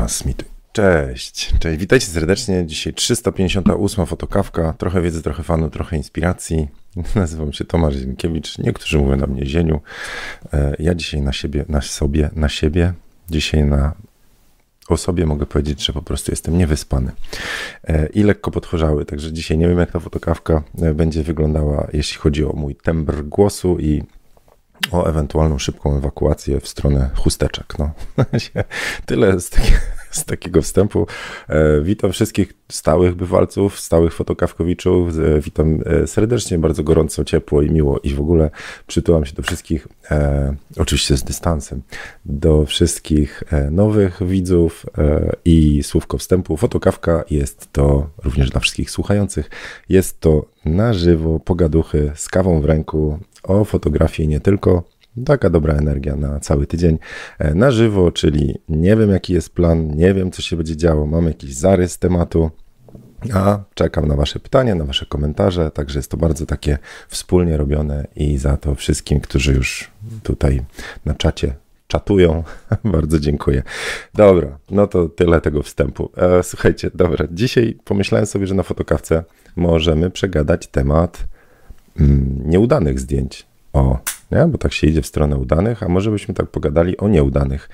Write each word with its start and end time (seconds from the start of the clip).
Transmituj. 0.00 0.48
Cześć, 0.72 1.52
cześć, 1.58 1.78
witajcie 1.78 2.06
serdecznie. 2.06 2.66
Dzisiaj 2.66 2.94
358 2.94 4.06
fotokawka. 4.06 4.72
Trochę 4.72 5.02
wiedzy, 5.02 5.22
trochę 5.22 5.42
fanu, 5.42 5.70
trochę 5.70 5.96
inspiracji. 5.96 6.68
Nazywam 7.14 7.52
się 7.52 7.64
Tomasz 7.64 7.94
Zienkiewicz. 7.94 8.58
Niektórzy 8.58 8.98
mówią 8.98 9.16
na 9.16 9.26
mnie 9.26 9.46
Zieniu. 9.46 9.80
E, 10.52 10.74
ja 10.78 10.94
dzisiaj 10.94 11.20
na 11.20 11.32
siebie, 11.32 11.64
na 11.68 11.80
sobie, 11.80 12.30
na 12.36 12.48
siebie, 12.48 12.92
dzisiaj 13.30 13.64
na 13.64 13.92
o 14.88 14.96
sobie 14.96 15.26
mogę 15.26 15.46
powiedzieć, 15.46 15.84
że 15.84 15.92
po 15.92 16.02
prostu 16.02 16.32
jestem 16.32 16.58
niewyspany 16.58 17.12
e, 17.84 18.06
i 18.06 18.22
lekko 18.22 18.50
podchorzały, 18.50 19.04
także 19.04 19.32
dzisiaj 19.32 19.58
nie 19.58 19.68
wiem 19.68 19.78
jak 19.78 19.92
ta 19.92 20.00
fotokawka 20.00 20.62
e, 20.82 20.94
będzie 20.94 21.22
wyglądała, 21.22 21.86
jeśli 21.92 22.18
chodzi 22.18 22.44
o 22.44 22.52
mój 22.52 22.76
tembr 22.76 23.22
głosu 23.22 23.78
i 23.78 24.02
o 24.90 25.06
ewentualną 25.06 25.58
szybką 25.58 25.96
ewakuację 25.96 26.60
w 26.60 26.68
stronę 26.68 27.10
chusteczek. 27.16 27.74
No. 27.78 27.90
Tyle 29.06 29.40
z, 29.40 29.50
z 30.10 30.24
takiego 30.24 30.62
wstępu. 30.62 31.06
E, 31.48 31.80
witam 31.82 32.12
wszystkich 32.12 32.52
stałych 32.68 33.14
bywalców, 33.14 33.80
stałych 33.80 34.14
fotokawkowiczów. 34.14 35.18
E, 35.18 35.40
witam 35.40 35.80
e, 35.86 36.06
serdecznie, 36.06 36.58
bardzo 36.58 36.84
gorąco, 36.84 37.24
ciepło 37.24 37.62
i 37.62 37.70
miło 37.70 37.98
i 37.98 38.14
w 38.14 38.20
ogóle 38.20 38.50
przytulam 38.86 39.24
się 39.24 39.34
do 39.34 39.42
wszystkich, 39.42 39.88
oczywiście 40.76 41.16
z 41.16 41.24
dystansem, 41.24 41.82
do 42.24 42.66
wszystkich 42.66 43.42
nowych 43.70 44.26
widzów 44.26 44.86
i 45.44 45.82
słówko 45.82 46.18
wstępu. 46.18 46.56
Fotokawka 46.56 47.24
jest 47.30 47.72
to 47.72 48.10
również 48.24 48.50
dla 48.50 48.60
wszystkich 48.60 48.90
słuchających. 48.90 49.50
Jest 49.88 50.20
to 50.20 50.44
na 50.64 50.92
żywo, 50.92 51.40
pogaduchy 51.40 52.12
z 52.14 52.28
kawą 52.28 52.60
w 52.60 52.64
ręku 52.64 53.18
o 53.42 53.64
fotografii 53.64 54.28
nie 54.28 54.40
tylko. 54.40 54.82
Taka 55.24 55.50
dobra 55.50 55.74
energia 55.74 56.16
na 56.16 56.40
cały 56.40 56.66
tydzień 56.66 56.98
e, 57.38 57.54
na 57.54 57.70
żywo, 57.70 58.12
czyli 58.12 58.58
nie 58.68 58.96
wiem 58.96 59.10
jaki 59.10 59.32
jest 59.32 59.54
plan, 59.54 59.96
nie 59.96 60.14
wiem 60.14 60.30
co 60.30 60.42
się 60.42 60.56
będzie 60.56 60.76
działo, 60.76 61.06
mam 61.06 61.26
jakiś 61.26 61.54
zarys 61.54 61.98
tematu, 61.98 62.50
a 63.34 63.58
czekam 63.74 64.08
na 64.08 64.16
Wasze 64.16 64.40
pytania, 64.40 64.74
na 64.74 64.84
Wasze 64.84 65.06
komentarze, 65.06 65.70
także 65.70 65.98
jest 65.98 66.10
to 66.10 66.16
bardzo 66.16 66.46
takie 66.46 66.78
wspólnie 67.08 67.56
robione 67.56 68.06
i 68.16 68.38
za 68.38 68.56
to 68.56 68.74
wszystkim, 68.74 69.20
którzy 69.20 69.52
już 69.52 69.90
tutaj 70.22 70.62
na 71.04 71.14
czacie 71.14 71.54
czatują, 71.86 72.44
bardzo 72.84 73.20
dziękuję. 73.20 73.62
Dobra, 74.14 74.58
no 74.70 74.86
to 74.86 75.08
tyle 75.08 75.40
tego 75.40 75.62
wstępu. 75.62 76.10
E, 76.16 76.42
słuchajcie, 76.42 76.90
dobra, 76.94 77.26
dzisiaj 77.30 77.78
pomyślałem 77.84 78.26
sobie, 78.26 78.46
że 78.46 78.54
na 78.54 78.62
fotokawce 78.62 79.24
możemy 79.56 80.10
przegadać 80.10 80.66
temat 80.66 81.24
nieudanych 82.44 83.00
zdjęć. 83.00 83.46
O, 83.72 83.98
nie? 84.30 84.46
bo 84.46 84.58
tak 84.58 84.72
się 84.72 84.86
idzie 84.86 85.02
w 85.02 85.06
stronę 85.06 85.36
udanych, 85.36 85.82
a 85.82 85.88
może 85.88 86.10
byśmy 86.10 86.34
tak 86.34 86.46
pogadali 86.46 86.96
o 86.96 87.08
nieudanych. 87.08 87.68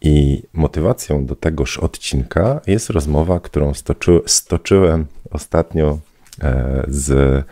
I 0.00 0.42
motywacją 0.52 1.26
do 1.26 1.36
tegoż 1.36 1.78
odcinka 1.78 2.60
jest 2.66 2.90
rozmowa, 2.90 3.40
którą 3.40 3.74
stoczy, 3.74 4.20
stoczyłem 4.26 5.06
ostatnio 5.30 5.98
e, 6.42 6.84
z 6.88 7.44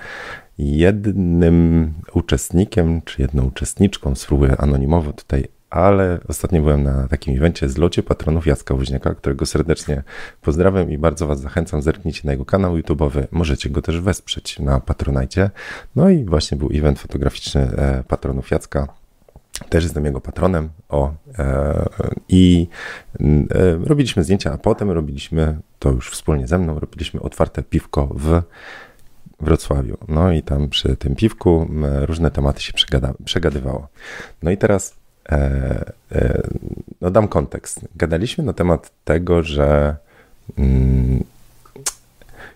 jednym 0.58 1.92
uczestnikiem, 2.14 3.02
czy 3.02 3.22
jedną 3.22 3.44
uczestniczką, 3.44 4.14
spróbuję 4.14 4.56
anonimowo 4.56 5.12
tutaj 5.12 5.48
ale 5.70 6.18
ostatnio 6.28 6.62
byłem 6.62 6.82
na 6.82 7.08
takim 7.08 7.36
evencie 7.36 7.68
z 7.68 7.78
locie 7.78 8.02
patronów 8.02 8.46
Jacka 8.46 8.74
Woźniaka, 8.74 9.14
którego 9.14 9.46
serdecznie 9.46 10.02
pozdrawiam 10.40 10.90
i 10.90 10.98
bardzo 10.98 11.26
Was 11.26 11.40
zachęcam, 11.40 11.82
zerknijcie 11.82 12.20
na 12.24 12.32
jego 12.32 12.44
kanał 12.44 12.76
YouTube'owy, 12.76 13.26
możecie 13.30 13.70
go 13.70 13.82
też 13.82 14.00
wesprzeć 14.00 14.58
na 14.58 14.80
Patronajcie. 14.80 15.50
No 15.96 16.10
i 16.10 16.24
właśnie 16.24 16.58
był 16.58 16.70
event 16.74 16.98
fotograficzny 16.98 17.60
e, 17.60 18.04
patronów 18.08 18.50
Jacka, 18.50 18.88
też 19.68 19.84
jestem 19.84 20.04
jego 20.04 20.20
patronem. 20.20 20.68
O, 20.88 21.12
e, 21.38 21.86
I 22.28 22.68
e, 23.20 23.24
robiliśmy 23.84 24.24
zdjęcia, 24.24 24.52
a 24.52 24.58
potem 24.58 24.90
robiliśmy, 24.90 25.58
to 25.78 25.90
już 25.90 26.10
wspólnie 26.10 26.46
ze 26.46 26.58
mną, 26.58 26.80
robiliśmy 26.80 27.20
otwarte 27.20 27.62
piwko 27.62 28.08
w 28.14 28.42
Wrocławiu. 29.40 29.96
No 30.08 30.32
i 30.32 30.42
tam 30.42 30.68
przy 30.68 30.96
tym 30.96 31.16
piwku 31.16 31.68
różne 32.00 32.30
tematy 32.30 32.62
się 32.62 32.72
przegada, 32.72 33.14
przegadywało. 33.24 33.88
No 34.42 34.50
i 34.50 34.56
teraz 34.56 34.99
no 37.00 37.10
dam 37.10 37.28
kontekst. 37.28 37.80
Gadaliśmy 37.96 38.44
na 38.44 38.52
temat 38.52 38.92
tego, 39.04 39.42
że 39.42 39.96
mm, 40.58 41.24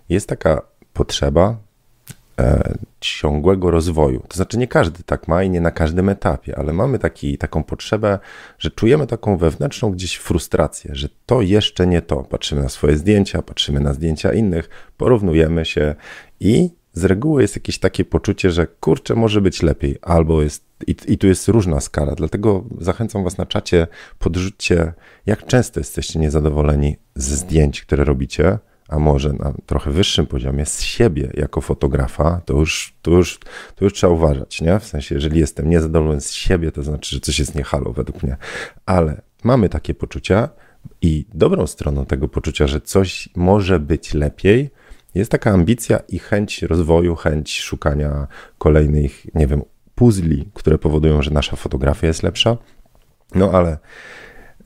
jest 0.09 0.29
taka 0.29 0.63
potrzeba 0.93 1.57
e, 2.39 2.75
ciągłego 3.01 3.71
rozwoju. 3.71 4.23
To 4.29 4.37
znaczy, 4.37 4.59
nie 4.59 4.69
każdy 4.69 5.03
tak 5.03 5.29
ma 5.29 5.43
i 5.43 5.51
nie 5.51 5.61
na 5.61 5.71
każdym 5.71 6.09
etapie, 6.09 6.59
ale 6.59 6.73
mamy 6.73 6.99
taki, 6.99 7.39
taką 7.39 7.65
potrzebę, 7.65 8.19
że 8.59 8.71
czujemy 8.71 9.07
taką 9.07 9.37
wewnętrzną 9.37 9.91
gdzieś 9.91 10.17
frustrację, 10.17 10.95
że 10.95 11.09
to 11.27 11.43
jeszcze 11.43 11.87
nie 11.87 12.03
to. 12.03 12.17
Patrzymy 12.17 12.63
na 12.63 12.69
swoje 12.69 12.97
zdjęcia, 12.97 13.43
patrzymy 13.43 13.81
na 13.81 13.93
zdjęcia 13.93 14.33
innych, 14.33 14.69
porównujemy 14.97 15.65
się 15.65 15.95
i 16.41 16.71
z 16.95 17.05
reguły 17.05 17.43
jest 17.43 17.57
jakieś 17.57 17.79
takie 17.79 18.05
poczucie, 18.05 18.51
że 18.51 18.67
kurczę, 18.67 19.15
może 19.15 19.41
być 19.41 19.63
lepiej, 19.63 19.97
albo 20.03 20.43
jest, 20.43 20.65
i, 20.87 20.97
i 21.07 21.19
tu 21.19 21.27
jest 21.27 21.49
różna 21.49 21.81
skala, 21.81 22.15
dlatego 22.15 22.65
zachęcam 22.81 23.25
Was 23.25 23.39
na 23.39 23.47
czacie, 23.47 23.87
podrzućcie, 24.19 24.93
jak 25.27 25.47
często 25.47 25.81
jesteście 25.81 26.19
niezadowoleni 26.19 26.97
ze 27.15 27.37
zdjęć, 27.37 27.83
które 27.83 28.05
robicie, 28.05 28.59
a 28.89 28.99
może 28.99 29.33
na 29.33 29.55
trochę 29.67 29.91
wyższym 29.91 30.27
poziomie 30.27 30.67
z 30.67 30.81
siebie 30.81 31.31
jako 31.35 31.61
fotografa, 31.61 32.41
to 32.45 32.55
już, 32.55 32.95
to 33.03 33.11
już, 33.11 33.39
to 33.75 33.85
już 33.85 33.95
trzeba 33.95 34.13
uważać, 34.13 34.61
nie? 34.61 34.79
W 34.79 34.85
sensie, 34.85 35.15
jeżeli 35.15 35.41
jestem 35.41 35.71
niezadowolony 35.71 36.21
z 36.21 36.33
siebie, 36.33 36.73
to 36.73 36.83
znaczy, 36.83 37.17
że 37.17 37.21
coś 37.21 37.39
jest 37.39 37.55
niehalo 37.55 37.93
według 37.93 38.23
mnie, 38.23 38.37
ale 38.87 39.23
mamy 39.45 39.69
takie 39.69 39.95
poczucia 39.95 40.49
i 41.03 41.27
dobrą 41.35 41.67
stroną 41.67 42.07
tego 42.07 42.29
poczucia, 42.29 42.67
że 42.67 42.81
coś 42.81 43.29
może 43.37 43.81
być 43.81 44.15
lepiej, 44.15 44.71
jest 45.15 45.31
taka 45.31 45.51
ambicja 45.51 45.99
i 46.09 46.19
chęć 46.19 46.63
rozwoju, 46.63 47.15
chęć 47.15 47.61
szukania 47.61 48.27
kolejnych, 48.59 49.35
nie 49.35 49.47
wiem, 49.47 49.63
puzli, 49.95 50.49
które 50.55 50.79
powodują, 50.79 51.23
że 51.23 51.31
nasza 51.31 51.57
fotografia 51.57 52.07
jest 52.07 52.23
lepsza. 52.23 52.57
No 53.35 53.51
ale 53.51 53.79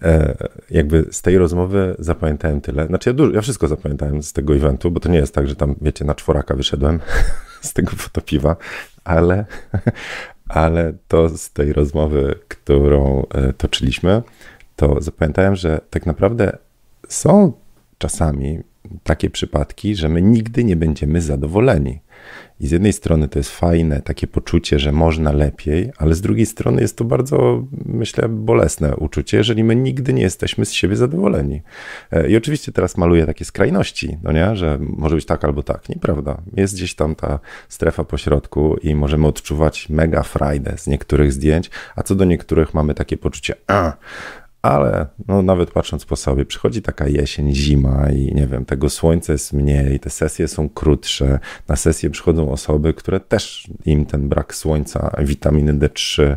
e, 0.02 0.36
jakby 0.70 1.06
z 1.10 1.22
tej 1.22 1.38
rozmowy 1.38 1.96
zapamiętałem 1.98 2.60
tyle. 2.60 2.86
Znaczy 2.86 3.10
ja, 3.10 3.14
dużo, 3.14 3.32
ja 3.32 3.40
wszystko 3.40 3.68
zapamiętałem 3.68 4.22
z 4.22 4.32
tego 4.32 4.54
eventu, 4.54 4.90
bo 4.90 5.00
to 5.00 5.08
nie 5.08 5.18
jest 5.18 5.34
tak, 5.34 5.48
że 5.48 5.56
tam, 5.56 5.74
wiecie, 5.80 6.04
na 6.04 6.14
czworaka 6.14 6.54
wyszedłem 6.54 7.00
z 7.60 7.72
tego 7.72 7.90
fotopiwa, 7.90 8.56
ale, 9.04 9.44
ale 10.48 10.92
to 11.08 11.28
z 11.28 11.50
tej 11.50 11.72
rozmowy, 11.72 12.34
którą 12.48 13.26
e, 13.34 13.52
toczyliśmy, 13.52 14.22
to 14.76 15.00
zapamiętałem, 15.00 15.56
że 15.56 15.80
tak 15.90 16.06
naprawdę 16.06 16.58
są 17.08 17.52
czasami 17.98 18.62
takie 19.02 19.30
przypadki, 19.30 19.94
że 19.94 20.08
my 20.08 20.22
nigdy 20.22 20.64
nie 20.64 20.76
będziemy 20.76 21.20
zadowoleni. 21.20 22.00
I 22.60 22.66
z 22.66 22.70
jednej 22.70 22.92
strony 22.92 23.28
to 23.28 23.38
jest 23.38 23.50
fajne, 23.50 24.02
takie 24.02 24.26
poczucie, 24.26 24.78
że 24.78 24.92
można 24.92 25.32
lepiej, 25.32 25.90
ale 25.98 26.14
z 26.14 26.20
drugiej 26.20 26.46
strony 26.46 26.80
jest 26.80 26.96
to 26.96 27.04
bardzo, 27.04 27.64
myślę, 27.86 28.28
bolesne 28.28 28.96
uczucie, 28.96 29.36
jeżeli 29.36 29.64
my 29.64 29.76
nigdy 29.76 30.12
nie 30.12 30.22
jesteśmy 30.22 30.64
z 30.64 30.72
siebie 30.72 30.96
zadowoleni. 30.96 31.62
E, 32.10 32.30
I 32.30 32.36
oczywiście 32.36 32.72
teraz 32.72 32.96
maluję 32.96 33.26
takie 33.26 33.44
skrajności, 33.44 34.18
no 34.22 34.32
nie, 34.32 34.56
że 34.56 34.78
może 34.80 35.14
być 35.14 35.26
tak 35.26 35.44
albo 35.44 35.62
tak. 35.62 35.88
Nieprawda. 35.88 36.42
Jest 36.56 36.74
gdzieś 36.74 36.94
tam 36.94 37.14
ta 37.14 37.38
strefa 37.68 38.04
pośrodku 38.04 38.76
i 38.82 38.94
możemy 38.94 39.26
odczuwać 39.26 39.88
mega 39.88 40.22
frajdę 40.22 40.78
z 40.78 40.86
niektórych 40.86 41.32
zdjęć, 41.32 41.70
a 41.96 42.02
co 42.02 42.14
do 42.14 42.24
niektórych 42.24 42.74
mamy 42.74 42.94
takie 42.94 43.16
poczucie, 43.16 43.54
a 43.66 43.92
ale 44.62 45.06
no, 45.28 45.42
nawet 45.42 45.70
patrząc 45.70 46.04
po 46.04 46.16
sobie, 46.16 46.44
przychodzi 46.44 46.82
taka 46.82 47.08
jesień, 47.08 47.54
zima 47.54 48.10
i 48.10 48.34
nie 48.34 48.46
wiem, 48.46 48.64
tego 48.64 48.90
słońca 48.90 49.32
jest 49.32 49.52
mniej, 49.52 50.00
te 50.00 50.10
sesje 50.10 50.48
są 50.48 50.68
krótsze. 50.68 51.38
Na 51.68 51.76
sesję 51.76 52.10
przychodzą 52.10 52.52
osoby, 52.52 52.94
które 52.94 53.20
też 53.20 53.70
im 53.84 54.06
ten 54.06 54.28
brak 54.28 54.54
słońca, 54.54 55.16
witaminy 55.18 55.74
D3, 55.74 56.36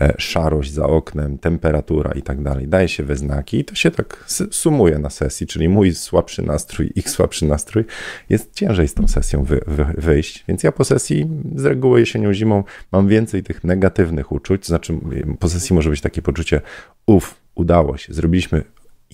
e, 0.00 0.14
szarość 0.18 0.72
za 0.72 0.86
oknem, 0.86 1.38
temperatura 1.38 2.12
i 2.12 2.22
tak 2.22 2.42
dalej 2.42 2.68
daje 2.68 2.88
się 2.88 3.02
we 3.02 3.16
znaki 3.16 3.58
i 3.58 3.64
to 3.64 3.74
się 3.74 3.90
tak 3.90 4.24
sumuje 4.50 4.98
na 4.98 5.10
sesji, 5.10 5.46
czyli 5.46 5.68
mój 5.68 5.94
słabszy 5.94 6.42
nastrój, 6.42 6.92
ich 6.96 7.10
słabszy 7.10 7.46
nastrój, 7.46 7.84
jest 8.28 8.54
ciężej 8.54 8.88
z 8.88 8.94
tą 8.94 9.08
sesją 9.08 9.44
wy, 9.44 9.60
wy, 9.66 9.86
wyjść. 9.98 10.44
Więc 10.48 10.62
ja 10.62 10.72
po 10.72 10.84
sesji 10.84 11.28
z 11.56 11.64
reguły 11.64 12.00
jesienią, 12.00 12.32
zimą 12.32 12.64
mam 12.92 13.08
więcej 13.08 13.42
tych 13.42 13.64
negatywnych 13.64 14.32
uczuć, 14.32 14.66
znaczy 14.66 14.98
po 15.38 15.48
sesji 15.48 15.74
może 15.74 15.90
być 15.90 16.00
takie 16.00 16.22
poczucie, 16.22 16.60
uff, 17.06 17.39
udało 17.54 17.96
się, 17.96 18.14
zrobiliśmy 18.14 18.64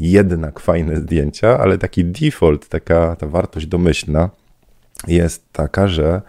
jednak 0.01 0.61
fajne 0.61 0.97
zdjęcia, 0.97 1.59
ale 1.59 1.79
taki 1.79 2.05
default, 2.05 2.69
taka 2.69 3.17
ta 3.17 3.27
wartość 3.27 3.67
domyślna 3.67 4.31
jest 5.09 5.53
taka, 5.53 5.89
że 5.89 6.23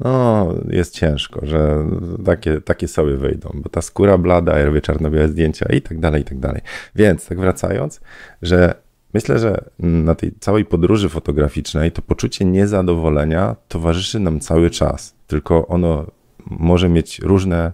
no, 0.00 0.48
jest 0.68 0.94
ciężko, 0.94 1.46
że 1.46 1.86
takie, 2.24 2.60
takie 2.60 2.88
sobie 2.88 3.16
wyjdą, 3.16 3.50
bo 3.54 3.68
ta 3.68 3.82
skóra 3.82 4.18
blada, 4.18 4.58
ja 4.58 4.64
robię 4.64 4.80
czarno-białe 4.80 5.28
zdjęcia 5.28 5.66
i 5.72 5.82
tak 5.82 6.00
dalej, 6.00 6.22
i 6.22 6.24
tak 6.24 6.38
dalej. 6.38 6.60
Więc 6.94 7.26
tak 7.26 7.40
wracając, 7.40 8.00
że 8.42 8.74
myślę, 9.14 9.38
że 9.38 9.64
na 9.78 10.14
tej 10.14 10.32
całej 10.40 10.64
podróży 10.64 11.08
fotograficznej 11.08 11.92
to 11.92 12.02
poczucie 12.02 12.44
niezadowolenia 12.44 13.56
towarzyszy 13.68 14.20
nam 14.20 14.40
cały 14.40 14.70
czas, 14.70 15.14
tylko 15.26 15.66
ono 15.66 16.06
może 16.46 16.88
mieć 16.88 17.18
różne 17.18 17.72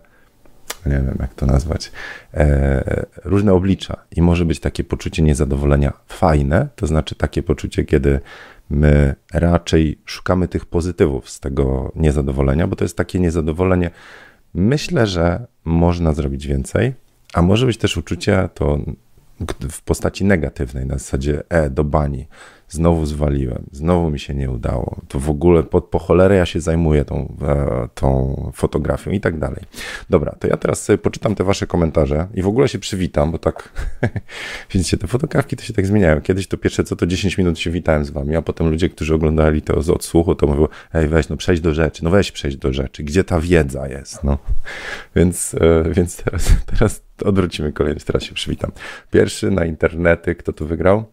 nie 0.87 0.93
wiem 0.93 1.17
jak 1.21 1.35
to 1.35 1.47
nazwać, 1.47 1.93
e, 2.35 3.07
różne 3.25 3.53
oblicza 3.53 3.97
i 4.17 4.23
może 4.23 4.45
być 4.45 4.61
takie 4.61 4.85
poczucie 4.85 5.23
niezadowolenia 5.23 5.93
fajne, 6.07 6.69
to 6.77 6.87
znaczy 6.87 7.15
takie 7.15 7.43
poczucie, 7.43 7.85
kiedy 7.85 8.21
my 8.71 9.15
raczej 9.33 9.99
szukamy 10.05 10.49
tych 10.49 10.67
pozytywów 10.67 11.31
z 11.31 11.41
tego 11.41 11.93
niezadowolenia, 11.97 12.67
bo 12.67 12.77
to 12.77 12.85
jest 12.85 12.97
takie 12.97 13.21
niezadowolenie. 13.21 13.91
Myślę, 14.55 15.07
że 15.07 15.47
można 15.65 16.13
zrobić 16.13 16.47
więcej, 16.47 16.95
a 17.35 17.43
może 17.43 17.67
być 17.67 17.77
też 17.77 17.97
uczucie 17.97 18.49
to 18.55 18.79
w 19.71 19.83
postaci 19.83 20.25
negatywnej, 20.25 20.87
na 20.87 20.99
zasadzie 20.99 21.43
e, 21.49 21.71
do 21.71 21.85
bani 21.85 22.27
znowu 22.71 23.07
zwaliłem, 23.07 23.67
znowu 23.73 24.11
mi 24.11 24.21
się 24.21 24.35
nie 24.35 24.51
udało, 24.51 25.01
to 25.09 25.19
w 25.19 25.31
ogóle 25.31 25.63
po, 25.63 25.83
po 25.83 25.99
cholerę 25.99 26.37
ja 26.37 26.47
się 26.47 26.61
zajmuję 26.61 27.05
tą, 27.05 27.37
e, 27.43 27.89
tą 27.95 28.51
fotografią 28.55 29.11
i 29.11 29.21
tak 29.21 29.39
dalej. 29.39 29.63
Dobra, 30.11 30.37
to 30.39 30.49
ja 30.49 30.57
teraz 30.57 30.85
sobie 30.85 30.99
poczytam 30.99 31.35
te 31.35 31.45
wasze 31.45 31.67
komentarze 31.67 32.27
i 32.35 32.43
w 32.43 32.47
ogóle 32.47 32.69
się 32.69 32.79
przywitam, 32.79 33.33
bo 33.33 33.39
tak, 33.39 33.73
widzicie, 34.73 34.97
te 34.97 35.07
fotografki 35.07 35.57
to 35.57 35.65
się 35.65 35.73
tak 35.73 35.87
zmieniają. 35.87 36.21
Kiedyś 36.21 36.47
to 36.47 36.57
pierwsze 36.57 36.85
co 36.85 36.97
to 36.97 37.07
10 37.07 37.39
minut 37.39 37.59
się 37.59 37.71
witałem 37.71 38.05
z 38.05 38.11
wami, 38.11 38.37
a 38.37 38.43
potem 38.43 38.69
ludzie, 38.71 38.89
którzy 38.89 39.15
oglądali 39.15 39.63
to 39.63 39.83
z 39.83 39.91
odsłuchu, 39.91 40.35
to 40.35 40.47
mówią, 40.47 40.69
ej 40.95 41.09
weź, 41.09 41.29
no 41.29 41.37
przejdź 41.37 41.61
do 41.61 41.75
rzeczy, 41.75 42.05
no 42.05 42.11
weź 42.11 42.33
przejdź 42.33 42.57
do 42.57 42.73
rzeczy, 42.73 43.03
gdzie 43.03 43.25
ta 43.25 43.41
wiedza 43.41 43.89
jest, 43.89 44.25
no. 44.25 44.39
Więc, 45.17 45.55
e, 45.55 45.91
więc 45.91 46.17
teraz, 46.17 46.53
teraz 46.77 47.03
odwrócimy 47.25 47.73
kolejność, 47.73 48.07
teraz 48.07 48.23
się 48.23 48.35
przywitam. 48.35 48.73
Pierwszy 49.11 49.51
na 49.51 49.65
internety, 49.65 50.35
kto 50.35 50.53
tu 50.53 50.67
wygrał? 50.67 51.05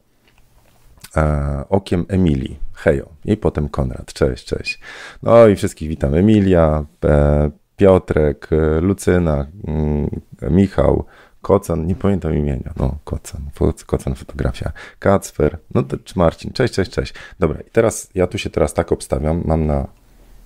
E, 1.17 1.63
okiem 1.69 2.05
Emilii. 2.09 2.59
Hejo. 2.73 3.09
I 3.25 3.37
potem 3.37 3.69
Konrad. 3.69 4.13
Cześć, 4.13 4.45
cześć. 4.45 4.79
No 5.23 5.47
i 5.47 5.55
wszystkich 5.55 5.89
witam. 5.89 6.13
Emilia, 6.15 6.85
e, 7.05 7.49
Piotrek, 7.77 8.47
e, 8.51 8.81
Lucyna, 8.81 9.45
mm, 9.67 10.09
Michał, 10.41 11.05
Kocan, 11.41 11.85
nie 11.85 11.95
pamiętam 11.95 12.35
imienia. 12.35 12.73
No, 12.77 12.97
Kocan, 13.03 13.41
Kocan 13.85 14.15
fotografia. 14.15 14.71
Kacper, 14.99 15.57
no 15.75 15.83
to 15.83 15.97
Marcin. 16.15 16.53
Cześć, 16.53 16.73
cześć, 16.73 16.91
cześć. 16.91 17.13
Dobra, 17.39 17.61
i 17.61 17.71
teraz 17.71 18.09
ja 18.15 18.27
tu 18.27 18.37
się 18.37 18.49
teraz 18.49 18.73
tak 18.73 18.91
obstawiam. 18.91 19.41
Mam 19.45 19.65
na, 19.65 19.87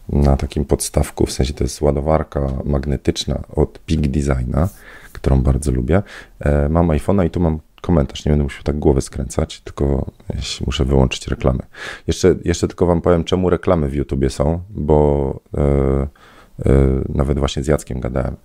na 0.09 0.38
takim 0.38 0.65
podstawku, 0.65 1.25
w 1.25 1.31
sensie 1.31 1.53
to 1.53 1.63
jest 1.63 1.81
ładowarka 1.81 2.47
magnetyczna 2.65 3.44
od 3.56 3.79
Peak 3.79 4.01
Designa, 4.01 4.69
którą 5.13 5.41
bardzo 5.41 5.71
lubię. 5.71 6.01
Mam 6.69 6.88
iPhone'a 6.88 7.25
i 7.25 7.29
tu 7.29 7.39
mam 7.39 7.59
komentarz. 7.81 8.25
Nie 8.25 8.30
będę 8.30 8.44
musiał 8.44 8.63
tak 8.63 8.80
głowy 8.80 9.01
skręcać, 9.01 9.62
tylko 9.62 10.12
muszę 10.66 10.86
wyłączyć 10.86 11.28
reklamy. 11.28 11.60
Jeszcze, 12.07 12.36
jeszcze 12.45 12.68
tylko 12.68 12.86
wam 12.86 13.01
powiem, 13.01 13.24
czemu 13.24 13.50
reklamy 13.50 13.89
w 13.89 13.94
YouTubie 13.94 14.30
są, 14.30 14.62
bo 14.69 15.39
e, 15.57 15.62
e, 15.62 16.07
nawet 17.10 17.39
właśnie 17.39 17.63
z 17.63 17.68
Jackiem 17.68 18.00
gadałem. 18.00 18.36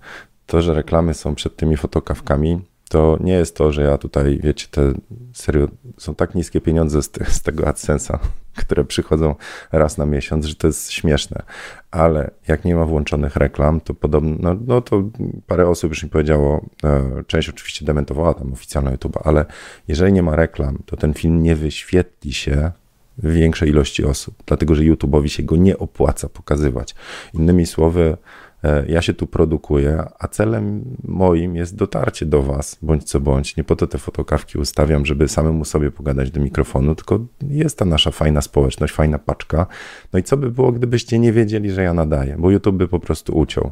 To, 0.45 0.61
że 0.61 0.73
reklamy 0.73 1.13
są 1.13 1.35
przed 1.35 1.55
tymi 1.55 1.77
fotokawkami, 1.77 2.61
to 2.89 3.17
nie 3.21 3.33
jest 3.33 3.55
to, 3.55 3.71
że 3.71 3.81
ja 3.81 3.97
tutaj, 3.97 4.39
wiecie, 4.43 4.67
te 4.71 4.93
serio, 5.33 5.67
są 5.97 6.15
tak 6.15 6.35
niskie 6.35 6.61
pieniądze 6.61 7.01
z, 7.01 7.09
te, 7.09 7.25
z 7.25 7.41
tego 7.41 7.63
AdSense'a, 7.63 8.17
które 8.61 8.85
przychodzą 8.85 9.35
raz 9.71 9.97
na 9.97 10.05
miesiąc, 10.05 10.45
że 10.45 10.55
to 10.55 10.67
jest 10.67 10.91
śmieszne. 10.91 11.43
Ale 11.91 12.31
jak 12.47 12.65
nie 12.65 12.75
ma 12.75 12.85
włączonych 12.85 13.35
reklam, 13.35 13.81
to 13.81 13.93
podobno, 13.93 14.35
no, 14.39 14.59
no 14.67 14.81
to 14.81 15.03
parę 15.47 15.69
osób 15.69 15.89
już 15.89 16.03
mi 16.03 16.09
powiedziało, 16.09 16.65
e, 16.83 17.23
część 17.27 17.49
oczywiście 17.49 17.85
dementowała 17.85 18.33
tam 18.33 18.53
oficjalna 18.53 18.91
YouTube, 18.91 19.17
ale 19.23 19.45
jeżeli 19.87 20.13
nie 20.13 20.23
ma 20.23 20.35
reklam, 20.35 20.79
to 20.85 20.97
ten 20.97 21.13
film 21.13 21.43
nie 21.43 21.55
wyświetli 21.55 22.33
się 22.33 22.71
większej 23.17 23.69
ilości 23.69 24.05
osób, 24.05 24.35
dlatego 24.45 24.75
że 24.75 24.83
YouTube'owi 24.83 25.27
się 25.27 25.43
go 25.43 25.55
nie 25.55 25.77
opłaca 25.77 26.29
pokazywać. 26.29 26.95
Innymi 27.33 27.65
słowy, 27.65 28.17
ja 28.87 29.01
się 29.01 29.13
tu 29.13 29.27
produkuję, 29.27 30.03
a 30.19 30.27
celem 30.27 30.83
moim 31.03 31.55
jest 31.55 31.75
dotarcie 31.75 32.25
do 32.25 32.43
Was, 32.43 32.77
bądź 32.81 33.03
co 33.03 33.19
bądź. 33.19 33.57
Nie 33.57 33.63
po 33.63 33.75
to 33.75 33.87
te 33.87 33.97
fotokawki 33.97 34.57
ustawiam, 34.57 35.05
żeby 35.05 35.27
samemu 35.27 35.65
sobie 35.65 35.91
pogadać 35.91 36.31
do 36.31 36.41
mikrofonu, 36.41 36.95
tylko 36.95 37.19
jest 37.41 37.77
ta 37.77 37.85
nasza 37.85 38.11
fajna 38.11 38.41
społeczność, 38.41 38.93
fajna 38.93 39.19
paczka. 39.19 39.67
No 40.13 40.19
i 40.19 40.23
co 40.23 40.37
by 40.37 40.51
było, 40.51 40.71
gdybyście 40.71 41.19
nie 41.19 41.33
wiedzieli, 41.33 41.71
że 41.71 41.83
ja 41.83 41.93
nadaję, 41.93 42.35
bo 42.39 42.51
YouTube 42.51 42.75
by 42.75 42.87
po 42.87 42.99
prostu 42.99 43.37
uciął. 43.37 43.71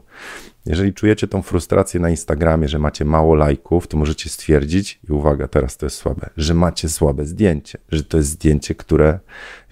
Jeżeli 0.65 0.93
czujecie 0.93 1.27
tą 1.27 1.41
frustrację 1.41 1.99
na 1.99 2.09
Instagramie, 2.09 2.67
że 2.67 2.79
macie 2.79 3.05
mało 3.05 3.35
lajków, 3.35 3.87
to 3.87 3.97
możecie 3.97 4.29
stwierdzić, 4.29 4.99
i 5.09 5.11
uwaga, 5.11 5.47
teraz 5.47 5.77
to 5.77 5.85
jest 5.85 5.95
słabe, 5.95 6.29
że 6.37 6.53
macie 6.53 6.89
słabe 6.89 7.25
zdjęcie, 7.25 7.77
że 7.89 8.03
to 8.03 8.17
jest 8.17 8.29
zdjęcie, 8.29 8.75
które 8.75 9.19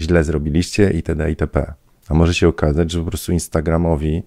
źle 0.01 0.23
zrobiliście 0.23 0.91
itd. 0.91 1.29
itp. 1.29 1.73
A 2.09 2.13
może 2.13 2.33
się 2.33 2.47
okazać, 2.47 2.91
że 2.91 2.99
po 2.99 3.05
prostu 3.05 3.31
Instagramowi 3.31 4.23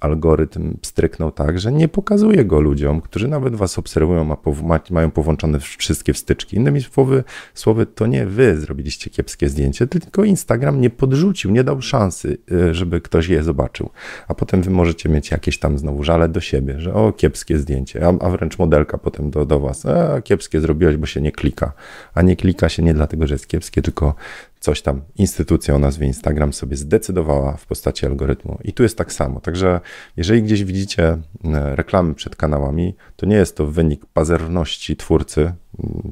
algorytm 0.00 0.76
stryknął 0.82 1.32
tak, 1.32 1.60
że 1.60 1.72
nie 1.72 1.88
pokazuje 1.88 2.44
go 2.44 2.60
ludziom, 2.60 3.00
którzy 3.00 3.28
nawet 3.28 3.56
was 3.56 3.78
obserwują, 3.78 4.32
a 4.32 4.80
mają 4.90 5.10
powłączone 5.10 5.60
wszystkie 5.60 6.12
wstyczki. 6.12 6.56
Innymi 6.56 6.82
słowy, 6.82 7.24
słowy, 7.54 7.86
to 7.86 8.06
nie 8.06 8.26
wy 8.26 8.56
zrobiliście 8.60 9.10
kiepskie 9.10 9.48
zdjęcie, 9.48 9.86
tylko 9.86 10.24
Instagram 10.24 10.80
nie 10.80 10.90
podrzucił, 10.90 11.50
nie 11.50 11.64
dał 11.64 11.82
szansy, 11.82 12.38
y, 12.52 12.74
żeby 12.74 13.00
ktoś 13.00 13.28
je 13.28 13.42
zobaczył. 13.42 13.90
A 14.28 14.34
potem 14.34 14.62
wy 14.62 14.70
możecie 14.70 15.08
mieć 15.08 15.30
jakieś 15.30 15.58
tam 15.58 15.78
znowu 15.78 16.04
żale 16.04 16.28
do 16.28 16.40
siebie, 16.40 16.80
że 16.80 16.94
o, 16.94 17.12
kiepskie 17.12 17.58
zdjęcie, 17.58 18.06
a, 18.06 18.26
a 18.26 18.30
wręcz 18.30 18.58
modelka 18.58 18.98
potem 18.98 19.30
do, 19.30 19.46
do 19.46 19.60
was, 19.60 19.86
a, 19.86 20.22
kiepskie 20.22 20.60
zrobiłeś, 20.60 20.96
bo 20.96 21.06
się 21.06 21.20
nie 21.20 21.32
klika. 21.32 21.72
A 22.14 22.22
nie 22.22 22.36
klika 22.36 22.68
się 22.68 22.82
nie 22.82 22.94
dlatego, 22.94 23.26
że 23.26 23.34
jest 23.34 23.46
kiepskie, 23.46 23.82
tylko 23.82 24.14
coś 24.60 24.82
tam 24.82 25.02
instytucja 25.16 25.74
o 25.74 25.78
nazwie 25.78 26.06
Instagram 26.06 26.52
sobie 26.52 26.76
zdecydowała 26.76 27.56
w 27.56 27.66
postaci 27.66 28.06
algorytmu. 28.06 28.58
I 28.64 28.72
tu 28.72 28.82
jest 28.82 28.98
tak 28.98 29.12
samo. 29.12 29.40
Także 29.40 29.80
jeżeli 30.16 30.42
gdzieś 30.42 30.64
widzicie 30.64 31.04
e, 31.04 31.76
reklamy 31.76 32.14
przed 32.14 32.36
kanałami, 32.36 32.94
to 33.16 33.26
nie 33.26 33.36
jest 33.36 33.56
to 33.56 33.66
wynik 33.66 34.06
pazerności 34.06 34.96
twórcy, 34.96 35.52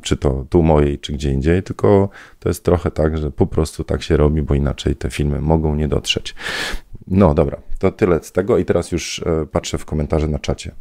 czy 0.03 0.17
to 0.17 0.47
tu 0.51 0.63
mojej, 0.63 0.99
czy 0.99 1.13
gdzie 1.13 1.33
indziej, 1.33 1.63
tylko 1.63 2.09
to 2.39 2.49
jest 2.49 2.65
trochę 2.65 2.91
tak, 2.91 3.19
że 3.19 3.31
po 3.31 3.47
prostu 3.47 3.85
tak 3.85 4.03
się 4.03 4.17
robi, 4.17 4.43
bo 4.43 4.55
inaczej 4.55 4.97
te 4.97 5.11
filmy 5.11 5.41
mogą 5.41 5.75
nie 5.75 5.89
dotrzeć. 5.89 6.35
No 7.07 7.35
dobra, 7.35 7.59
to 7.79 7.93
tyle 7.93 8.23
z 8.23 8.33
tego 8.33 8.59
i 8.59 8.65
teraz 8.65 8.93
już 8.93 9.23
e, 9.27 9.47
patrzę 9.47 9.79
w 9.79 9.85
komentarze 9.85 10.29
na 10.29 10.39
czacie. 10.39 10.73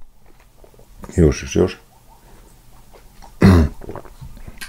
Już, 1.17 1.41
już, 1.41 1.55
już. 1.55 1.79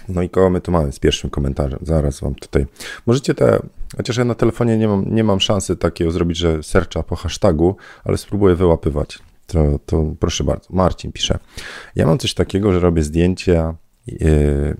No 0.08 0.22
i 0.22 0.28
koło 0.28 0.50
my 0.50 0.60
tu 0.60 0.72
mamy 0.72 0.93
z 0.93 0.99
pierwszym 0.99 1.31
komentarzem. 1.31 1.78
Zaraz 1.82 2.20
wam 2.20 2.34
tutaj. 2.34 2.66
Możecie 3.06 3.34
te, 3.34 3.58
chociaż 3.96 4.16
ja 4.16 4.25
na 4.25 4.34
telefonie 4.34 4.78
nie 4.78 4.88
mam, 4.88 5.14
nie 5.14 5.25
mam 5.25 5.40
szansy 5.40 5.76
takiego 5.76 6.10
zrobić, 6.10 6.38
że 6.38 6.62
sercza 6.62 7.02
po 7.02 7.16
hashtagu, 7.16 7.76
ale 8.05 8.19
spróbuję 8.19 8.55
wyłapywać. 8.55 9.19
To, 9.46 9.78
to 9.87 10.05
proszę 10.20 10.44
bardzo. 10.44 10.66
Marcin 10.70 11.12
pisze. 11.12 11.38
Ja 11.96 12.06
mam 12.06 12.19
coś 12.19 12.34
takiego, 12.34 12.72
że 12.72 12.81
robię 12.81 13.02
zdjęcia. 13.02 13.75
Yy, 14.06 14.76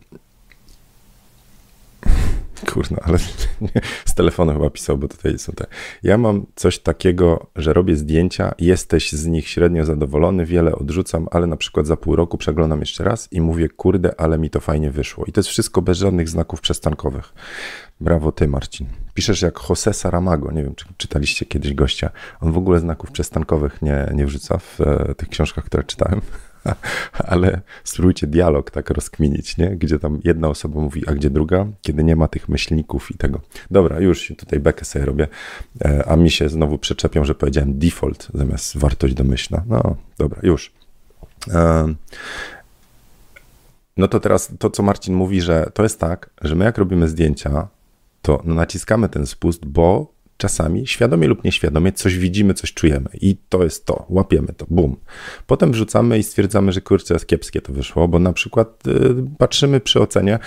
Kurna, 2.67 2.99
ale 3.03 3.19
z 4.11 4.15
telefonu 4.15 4.53
chyba 4.53 4.71
pisał, 4.71 4.99
bo 4.99 5.09
tutaj 5.09 5.38
są 5.38 5.53
te. 5.53 5.67
Ja 6.03 6.19
mam 6.19 6.47
coś 6.55 6.79
takiego, 6.79 7.47
że 7.57 7.73
robię 7.73 7.97
zdjęcia, 7.97 8.55
jesteś 8.59 9.12
z 9.12 9.27
nich 9.27 9.49
średnio 9.49 9.85
zadowolony, 9.85 10.47
wiele 10.47 10.75
odrzucam, 10.75 11.29
ale 11.31 11.47
na 11.47 11.57
przykład 11.57 11.87
za 11.87 11.97
pół 11.97 12.17
roku 12.17 12.38
przeglądam 12.38 12.81
jeszcze 12.81 13.05
raz 13.05 13.33
i 13.33 13.41
mówię, 13.41 13.69
kurde, 13.69 14.21
ale 14.21 14.38
mi 14.38 14.50
to 14.50 14.61
fajnie 14.61 14.91
wyszło. 14.91 15.25
I 15.25 15.33
to 15.33 15.38
jest 15.38 15.50
wszystko 15.50 15.83
bez 15.83 15.99
żadnych 15.99 16.29
znaków 16.29 16.61
przestankowych. 16.61 17.33
Brawo 18.00 18.33
ty, 18.33 18.49
Marcin. 18.49 18.87
Piszesz 19.15 19.43
jak 19.43 19.61
Jose 19.69 19.95
Saramago, 19.95 20.53
nie 20.53 20.62
wiem, 20.62 20.75
czy 20.75 20.85
czytaliście 20.97 21.47
kiedyś 21.47 21.75
gościa. 21.75 22.11
On 22.41 22.53
w 22.53 22.59
ogóle 22.59 22.81
znaków 22.81 23.11
przestankowych 23.11 23.83
nie, 23.83 24.11
nie 24.15 24.27
wrzuca 24.27 24.59
w 24.59 24.81
e, 24.81 25.15
tych 25.15 25.29
książkach, 25.29 25.65
które 25.65 25.85
czytałem. 25.85 26.21
ale 27.32 27.60
spróbujcie 27.84 28.26
dialog 28.26 28.70
tak 28.70 28.90
rozkminić, 28.90 29.56
nie? 29.56 29.76
gdzie 29.76 29.98
tam 29.98 30.20
jedna 30.25 30.48
osoba 30.48 30.80
mówi, 30.80 31.08
a 31.08 31.12
gdzie 31.12 31.30
druga, 31.30 31.66
kiedy 31.82 32.04
nie 32.04 32.16
ma 32.16 32.28
tych 32.28 32.48
myślników 32.48 33.10
i 33.10 33.14
tego. 33.14 33.40
Dobra, 33.70 34.00
już 34.00 34.32
tutaj 34.38 34.60
bekę 34.60 34.84
sobie 34.84 35.04
robię, 35.04 35.28
e, 35.84 36.04
a 36.08 36.16
mi 36.16 36.30
się 36.30 36.48
znowu 36.48 36.78
przeczepią, 36.78 37.25
że 37.25 37.34
powiedziałem 37.34 37.78
default 37.78 38.28
zamiast 38.34 38.76
wartość 38.78 39.14
domyślna. 39.14 39.64
No, 39.66 39.96
dobra, 40.18 40.40
już. 40.42 40.72
E, 41.50 41.94
no 43.96 44.08
to 44.08 44.20
teraz 44.20 44.52
to, 44.58 44.70
co 44.70 44.82
Marcin 44.82 45.14
mówi, 45.14 45.40
że 45.40 45.70
to 45.75 45.82
jest 45.82 46.00
tak, 46.00 46.30
że 46.42 46.54
my 46.54 46.64
jak 46.64 46.78
robimy 46.78 47.08
zdjęcia, 47.08 47.68
to 48.22 48.42
naciskamy 48.44 49.08
ten 49.08 49.26
spust, 49.26 49.66
bo 49.66 50.12
czasami, 50.38 50.87
świadomie 50.87 51.28
lub 51.28 51.45
nieświadomie, 51.45 51.92
coś 51.92 52.18
widzimy, 52.18 52.54
coś 52.54 52.75
czujemy. 52.75 53.09
I 53.21 53.37
to 53.49 53.64
jest 53.64 53.87
to, 53.87 54.07
łapiemy 54.09 54.49
to, 54.57 54.66
bum. 54.71 54.97
Potem 55.47 55.73
wrzucamy 55.73 56.18
i 56.18 56.23
stwierdzamy, 56.23 56.73
że 56.73 56.80
kurczę, 56.80 57.16
kiepskie 57.26 57.61
to 57.61 57.73
wyszło, 57.73 58.09
bo 58.09 58.18
na 58.18 58.33
przykład 58.33 58.87
y, 58.87 59.14
patrzymy 59.38 59.80
przy 59.80 60.00
ocenie, 60.00 60.38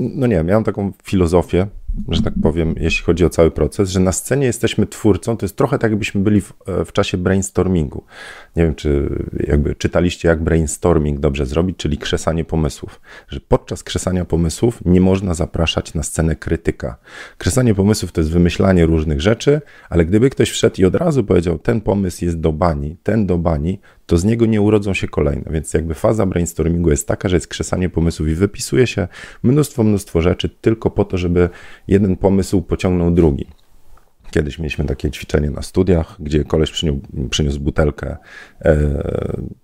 no 0.00 0.26
nie 0.26 0.44
wiem, 0.44 0.64
taką 0.64 0.92
filozofię, 1.02 1.66
że 2.08 2.22
tak 2.22 2.34
powiem, 2.42 2.74
jeśli 2.80 3.04
chodzi 3.04 3.24
o 3.24 3.30
cały 3.30 3.50
proces, 3.50 3.90
że 3.90 4.00
na 4.00 4.12
scenie 4.12 4.46
jesteśmy 4.46 4.86
twórcą, 4.86 5.36
to 5.36 5.46
jest 5.46 5.56
trochę 5.56 5.78
tak, 5.78 5.90
jakbyśmy 5.90 6.20
byli 6.20 6.40
w, 6.40 6.52
e, 6.66 6.84
w, 6.84 6.92
czasie 6.92 7.18
brainstormingu. 7.18 8.04
Nie 8.56 8.62
wiem, 8.62 8.74
czy 8.74 9.08
jakby 9.46 9.74
czytaliście, 9.74 10.28
jak 10.28 10.42
brainstorming 10.42 11.20
dobrze 11.20 11.46
zrobić, 11.46 11.76
czyli 11.76 11.98
krzesanie 11.98 12.44
pomysłów. 12.44 13.00
Że 13.28 13.40
podczas 13.40 13.82
krzesania 13.82 14.24
pomysłów 14.24 14.80
nie 14.84 15.00
można 15.00 15.34
zapraszać 15.34 15.94
na 15.94 16.02
scenę 16.02 16.36
krytyka. 16.36 16.96
Krzesanie 17.38 17.74
pomysłów 17.74 18.12
to 18.12 18.20
jest 18.20 18.30
wymyślanie 18.30 18.86
różnych 18.86 19.20
rzeczy, 19.20 19.60
ale 19.90 20.04
gdyby 20.04 20.30
ktoś 20.30 20.50
wszedł 20.50 20.76
i 20.78 20.84
od 20.84 20.94
razu 20.94 21.24
powiedział, 21.24 21.58
ten 21.58 21.80
pomysł 21.80 22.24
jest 22.24 22.40
do 22.40 22.52
bani, 22.52 22.96
ten 23.02 23.26
do 23.26 23.38
bani, 23.38 23.80
to 24.08 24.18
z 24.18 24.24
niego 24.24 24.46
nie 24.46 24.60
urodzą 24.60 24.94
się 24.94 25.08
kolejne. 25.08 25.50
Więc 25.50 25.74
jakby 25.74 25.94
faza 25.94 26.26
brainstormingu 26.26 26.90
jest 26.90 27.08
taka, 27.08 27.28
że 27.28 27.36
jest 27.36 27.48
krzesanie 27.48 27.88
pomysłów 27.88 28.28
i 28.28 28.34
wypisuje 28.34 28.86
się 28.86 29.08
mnóstwo, 29.42 29.84
mnóstwo 29.84 30.20
rzeczy 30.22 30.48
tylko 30.48 30.90
po 30.90 31.04
to, 31.04 31.18
żeby 31.18 31.48
jeden 31.88 32.16
pomysł 32.16 32.62
pociągnął 32.62 33.10
drugi. 33.10 33.46
Kiedyś 34.30 34.58
mieliśmy 34.58 34.84
takie 34.84 35.10
ćwiczenie 35.10 35.50
na 35.50 35.62
studiach, 35.62 36.16
gdzie 36.20 36.44
koleś 36.44 36.70
przyniósł, 36.70 37.00
przyniósł 37.30 37.60
butelkę 37.60 38.16
e, 38.60 38.76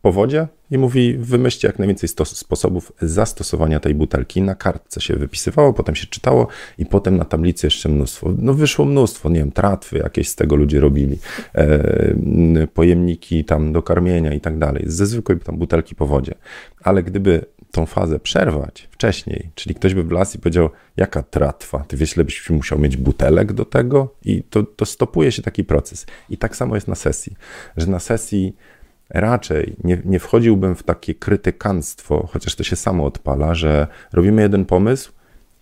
po 0.02 0.12
wodzie 0.12 0.48
i 0.70 0.78
mówi: 0.78 1.16
Wymyślcie 1.18 1.68
jak 1.68 1.78
najwięcej 1.78 2.08
sposobów 2.24 2.92
zastosowania 3.02 3.80
tej 3.80 3.94
butelki. 3.94 4.42
Na 4.42 4.54
kartce 4.54 5.00
się 5.00 5.16
wypisywało, 5.16 5.72
potem 5.72 5.94
się 5.94 6.06
czytało 6.06 6.48
i 6.78 6.86
potem 6.86 7.16
na 7.16 7.24
tablicy 7.24 7.66
jeszcze 7.66 7.88
mnóstwo. 7.88 8.34
No 8.38 8.54
wyszło 8.54 8.84
mnóstwo, 8.84 9.28
nie 9.28 9.38
wiem, 9.38 9.52
tratwy 9.52 9.98
jakieś 9.98 10.28
z 10.28 10.36
tego 10.36 10.56
ludzie 10.56 10.80
robili, 10.80 11.18
e, 11.54 12.66
pojemniki 12.74 13.44
tam 13.44 13.72
do 13.72 13.82
karmienia 13.82 14.34
i 14.34 14.40
tak 14.40 14.58
dalej, 14.58 14.84
ze 14.86 15.06
zwykłej 15.06 15.38
tam 15.40 15.58
butelki 15.58 15.94
po 15.94 16.06
wodzie. 16.06 16.34
Ale 16.82 17.02
gdyby 17.02 17.46
tą 17.74 17.86
fazę 17.86 18.20
przerwać 18.20 18.88
wcześniej, 18.90 19.50
czyli 19.54 19.74
ktoś 19.74 19.94
by 19.94 20.02
wlazł 20.02 20.36
i 20.36 20.40
powiedział, 20.40 20.70
jaka 20.96 21.22
tratwa, 21.22 21.78
ty 21.88 21.96
wiesz, 21.96 22.16
ile 22.16 22.24
byś 22.24 22.50
musiał 22.50 22.78
mieć 22.78 22.96
butelek 22.96 23.52
do 23.52 23.64
tego? 23.64 24.14
I 24.24 24.42
to, 24.42 24.62
to 24.62 24.84
stopuje 24.84 25.32
się 25.32 25.42
taki 25.42 25.64
proces. 25.64 26.06
I 26.30 26.38
tak 26.38 26.56
samo 26.56 26.74
jest 26.74 26.88
na 26.88 26.94
sesji, 26.94 27.36
że 27.76 27.86
na 27.86 27.98
sesji 27.98 28.56
raczej 29.10 29.76
nie, 29.84 30.02
nie 30.04 30.18
wchodziłbym 30.20 30.74
w 30.74 30.82
takie 30.82 31.14
krytykanstwo, 31.14 32.28
chociaż 32.32 32.54
to 32.54 32.64
się 32.64 32.76
samo 32.76 33.06
odpala, 33.06 33.54
że 33.54 33.86
robimy 34.12 34.42
jeden 34.42 34.64
pomysł, 34.64 35.12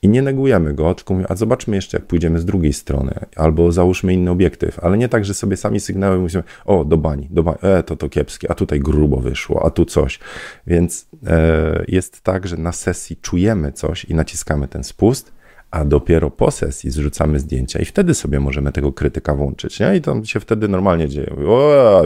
i 0.02 0.08
nie 0.08 0.22
negujemy 0.22 0.74
go, 0.74 0.94
tylko 0.94 1.14
mówimy, 1.14 1.28
a 1.28 1.36
zobaczmy 1.36 1.76
jeszcze, 1.76 1.96
jak 1.96 2.06
pójdziemy 2.06 2.38
z 2.38 2.44
drugiej 2.44 2.72
strony, 2.72 3.14
albo 3.36 3.72
załóżmy 3.72 4.14
inny 4.14 4.30
obiektyw, 4.30 4.78
ale 4.78 4.98
nie 4.98 5.08
tak, 5.08 5.24
że 5.24 5.34
sobie 5.34 5.56
sami 5.56 5.80
sygnały 5.80 6.18
mówimy, 6.18 6.42
o, 6.64 6.84
do 6.84 6.96
bani, 6.96 7.28
do 7.30 7.42
bani, 7.42 7.58
e, 7.62 7.82
to 7.82 7.96
to 7.96 8.08
kiepskie, 8.08 8.50
a 8.50 8.54
tutaj 8.54 8.80
grubo 8.80 9.16
wyszło, 9.16 9.66
a 9.66 9.70
tu 9.70 9.84
coś. 9.84 10.18
Więc 10.66 11.08
e, 11.26 11.84
jest 11.88 12.20
tak, 12.20 12.48
że 12.48 12.56
na 12.56 12.72
sesji 12.72 13.16
czujemy 13.16 13.72
coś 13.72 14.04
i 14.04 14.14
naciskamy 14.14 14.68
ten 14.68 14.84
spust, 14.84 15.32
a 15.70 15.84
dopiero 15.84 16.30
po 16.30 16.50
sesji 16.50 16.90
zrzucamy 16.90 17.40
zdjęcia 17.40 17.78
i 17.78 17.84
wtedy 17.84 18.14
sobie 18.14 18.40
możemy 18.40 18.72
tego 18.72 18.92
krytyka 18.92 19.34
włączyć, 19.34 19.80
nie? 19.80 19.96
I 19.96 20.00
to 20.00 20.24
się 20.24 20.40
wtedy 20.40 20.68
normalnie 20.68 21.08
dzieje. 21.08 21.36
O, 21.46 22.04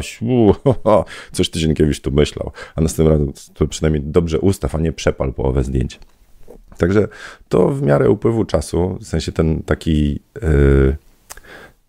o, 0.84 1.04
coś 1.32 1.50
ty 1.50 1.58
Zienkiewicz 1.58 2.00
tu 2.00 2.10
myślał, 2.10 2.52
a 2.74 2.80
następnym 2.80 3.18
razem 3.18 3.32
to 3.54 3.66
przynajmniej 3.66 4.02
dobrze 4.02 4.40
ustaw, 4.40 4.74
a 4.74 4.78
nie 4.78 4.92
przepal 4.92 5.32
połowę 5.32 5.64
zdjęcia. 5.64 5.98
Także 6.78 7.09
to 7.49 7.68
w 7.68 7.83
miarę 7.83 8.11
upływu 8.11 8.45
czasu, 8.45 8.99
w 9.00 9.06
sensie 9.06 9.33
ten 9.33 9.62
taki. 9.62 10.21
Yy, 10.42 10.97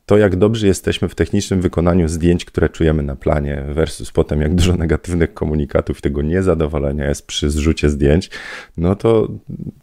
to, 0.08 0.18
jak 0.18 0.36
dobrze 0.36 0.68
jesteśmy 0.68 1.10
w 1.10 1.16
technicznym 1.16 1.62
wykonaniu 1.62 2.08
zdjęć, 2.08 2.46
które 2.46 2.70
czujemy 2.70 3.04
na 3.04 3.16
planie, 3.16 3.64
versus 3.70 4.12
potem, 4.12 4.42
jak 4.42 4.56
dużo 4.56 4.76
negatywnych 4.76 5.34
komunikatów 5.34 6.02
tego 6.02 6.22
niezadowolenia 6.22 7.10
jest 7.10 7.28
przy 7.28 7.50
zrzucie 7.50 7.90
zdjęć, 7.90 8.30
no 8.78 8.96
to 8.96 9.28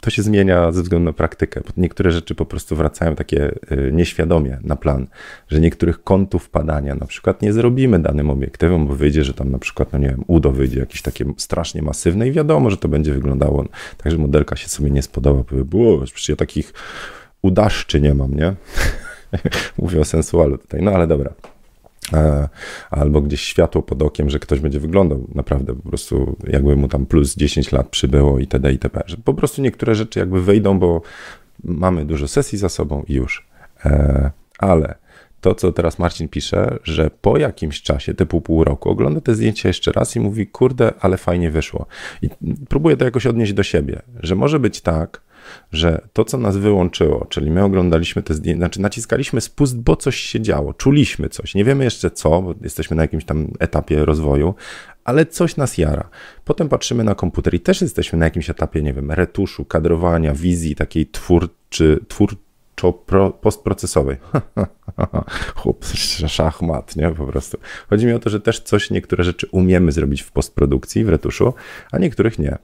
to 0.01 0.09
się 0.09 0.21
zmienia 0.21 0.71
ze 0.71 0.83
względu 0.83 1.05
na 1.05 1.13
praktykę. 1.13 1.61
Niektóre 1.77 2.11
rzeczy 2.11 2.35
po 2.35 2.45
prostu 2.45 2.75
wracają 2.75 3.15
takie 3.15 3.51
y, 3.71 3.91
nieświadomie 3.93 4.57
na 4.63 4.75
plan, 4.75 5.07
że 5.47 5.59
niektórych 5.59 6.03
kątów 6.03 6.49
padania 6.49 6.95
na 6.95 7.05
przykład 7.05 7.41
nie 7.41 7.53
zrobimy 7.53 7.99
danym 7.99 8.29
obiektywem, 8.29 8.87
bo 8.87 8.95
wyjdzie, 8.95 9.23
że 9.23 9.33
tam 9.33 9.51
na 9.51 9.59
przykład, 9.59 9.93
no 9.93 9.99
nie 9.99 10.07
wiem, 10.07 10.23
udo 10.27 10.51
wyjdzie 10.51 10.79
jakieś 10.79 11.01
takie 11.01 11.25
strasznie 11.37 11.81
masywne 11.81 12.27
i 12.27 12.31
wiadomo, 12.31 12.69
że 12.69 12.77
to 12.77 12.87
będzie 12.87 13.13
wyglądało 13.13 13.65
tak, 13.97 14.11
że 14.11 14.17
modelka 14.17 14.55
się 14.55 14.69
sobie 14.69 14.91
nie 14.91 15.01
spodoba, 15.01 15.43
powie, 15.43 15.65
było, 15.65 16.01
przecież 16.01 16.29
ja 16.29 16.35
takich 16.35 16.73
udaszczy 17.41 18.01
nie 18.01 18.13
mam, 18.13 18.35
nie? 18.35 18.55
Mówię 19.77 20.01
o 20.01 20.05
sensualu 20.05 20.57
tutaj, 20.57 20.81
no 20.81 20.91
ale 20.91 21.07
dobra. 21.07 21.33
E, 22.13 22.49
albo 22.91 23.21
gdzieś 23.21 23.41
światło 23.41 23.81
pod 23.81 24.01
okiem, 24.01 24.29
że 24.29 24.39
ktoś 24.39 24.59
będzie 24.59 24.79
wyglądał 24.79 25.27
naprawdę 25.35 25.75
po 25.75 25.89
prostu 25.89 26.35
jakby 26.47 26.75
mu 26.75 26.87
tam 26.87 27.05
plus 27.05 27.35
10 27.35 27.71
lat 27.71 27.89
przybyło 27.89 28.39
itd. 28.39 28.71
itp. 28.71 29.03
Że 29.05 29.17
po 29.17 29.33
prostu 29.33 29.61
niektóre 29.61 29.95
rzeczy 29.95 30.19
jakby 30.19 30.41
wejdą, 30.41 30.79
bo 30.79 31.01
mamy 31.63 32.05
dużo 32.05 32.27
sesji 32.27 32.57
za 32.57 32.69
sobą 32.69 33.03
i 33.07 33.13
już. 33.13 33.47
E, 33.85 34.31
ale 34.59 34.95
to, 35.41 35.55
co 35.55 35.71
teraz 35.71 35.99
Marcin 35.99 36.27
pisze, 36.27 36.77
że 36.83 37.09
po 37.21 37.37
jakimś 37.37 37.81
czasie, 37.81 38.13
typu 38.13 38.41
pół 38.41 38.63
roku, 38.63 38.89
ogląda 38.89 39.21
te 39.21 39.35
zdjęcia 39.35 39.69
jeszcze 39.69 39.91
raz 39.91 40.15
i 40.15 40.19
mówi, 40.19 40.47
kurde, 40.47 40.93
ale 40.99 41.17
fajnie 41.17 41.51
wyszło. 41.51 41.85
I 42.21 42.29
próbuję 42.69 42.97
to 42.97 43.05
jakoś 43.05 43.25
odnieść 43.25 43.53
do 43.53 43.63
siebie, 43.63 44.01
że 44.23 44.35
może 44.35 44.59
być 44.59 44.81
tak, 44.81 45.21
że 45.71 46.07
to, 46.13 46.25
co 46.25 46.37
nas 46.37 46.57
wyłączyło, 46.57 47.25
czyli 47.29 47.51
my 47.51 47.63
oglądaliśmy 47.63 48.23
te 48.23 48.33
zdjęcia, 48.33 48.59
znaczy 48.59 48.81
naciskaliśmy 48.81 49.41
spust, 49.41 49.79
bo 49.79 49.95
coś 49.95 50.15
się 50.15 50.41
działo, 50.41 50.73
czuliśmy 50.73 51.29
coś, 51.29 51.55
nie 51.55 51.65
wiemy 51.65 51.83
jeszcze 51.83 52.11
co, 52.11 52.41
bo 52.41 52.53
jesteśmy 52.61 52.95
na 52.95 53.03
jakimś 53.03 53.25
tam 53.25 53.47
etapie 53.59 54.05
rozwoju, 54.05 54.55
ale 55.03 55.25
coś 55.25 55.57
nas 55.57 55.77
jara. 55.77 56.09
Potem 56.45 56.69
patrzymy 56.69 57.03
na 57.03 57.15
komputer 57.15 57.53
i 57.53 57.59
też 57.59 57.81
jesteśmy 57.81 58.19
na 58.19 58.25
jakimś 58.25 58.49
etapie, 58.49 58.81
nie 58.81 58.93
wiem, 58.93 59.11
retuszu, 59.11 59.65
kadrowania, 59.65 60.33
wizji 60.33 60.75
takiej 60.75 61.07
twórczy, 61.07 61.99
twórczo 62.07 62.93
postprocesowej. 63.41 64.17
Chłop, 65.55 65.85
szachmat, 66.27 66.95
nie? 66.95 67.09
Po 67.09 67.25
prostu. 67.25 67.57
Chodzi 67.89 68.05
mi 68.05 68.13
o 68.13 68.19
to, 68.19 68.29
że 68.29 68.39
też 68.39 68.59
coś, 68.59 68.89
niektóre 68.89 69.23
rzeczy 69.23 69.47
umiemy 69.51 69.91
zrobić 69.91 70.21
w 70.21 70.31
postprodukcji, 70.31 71.05
w 71.05 71.09
retuszu, 71.09 71.53
a 71.91 71.97
niektórych 71.97 72.39
nie 72.39 72.57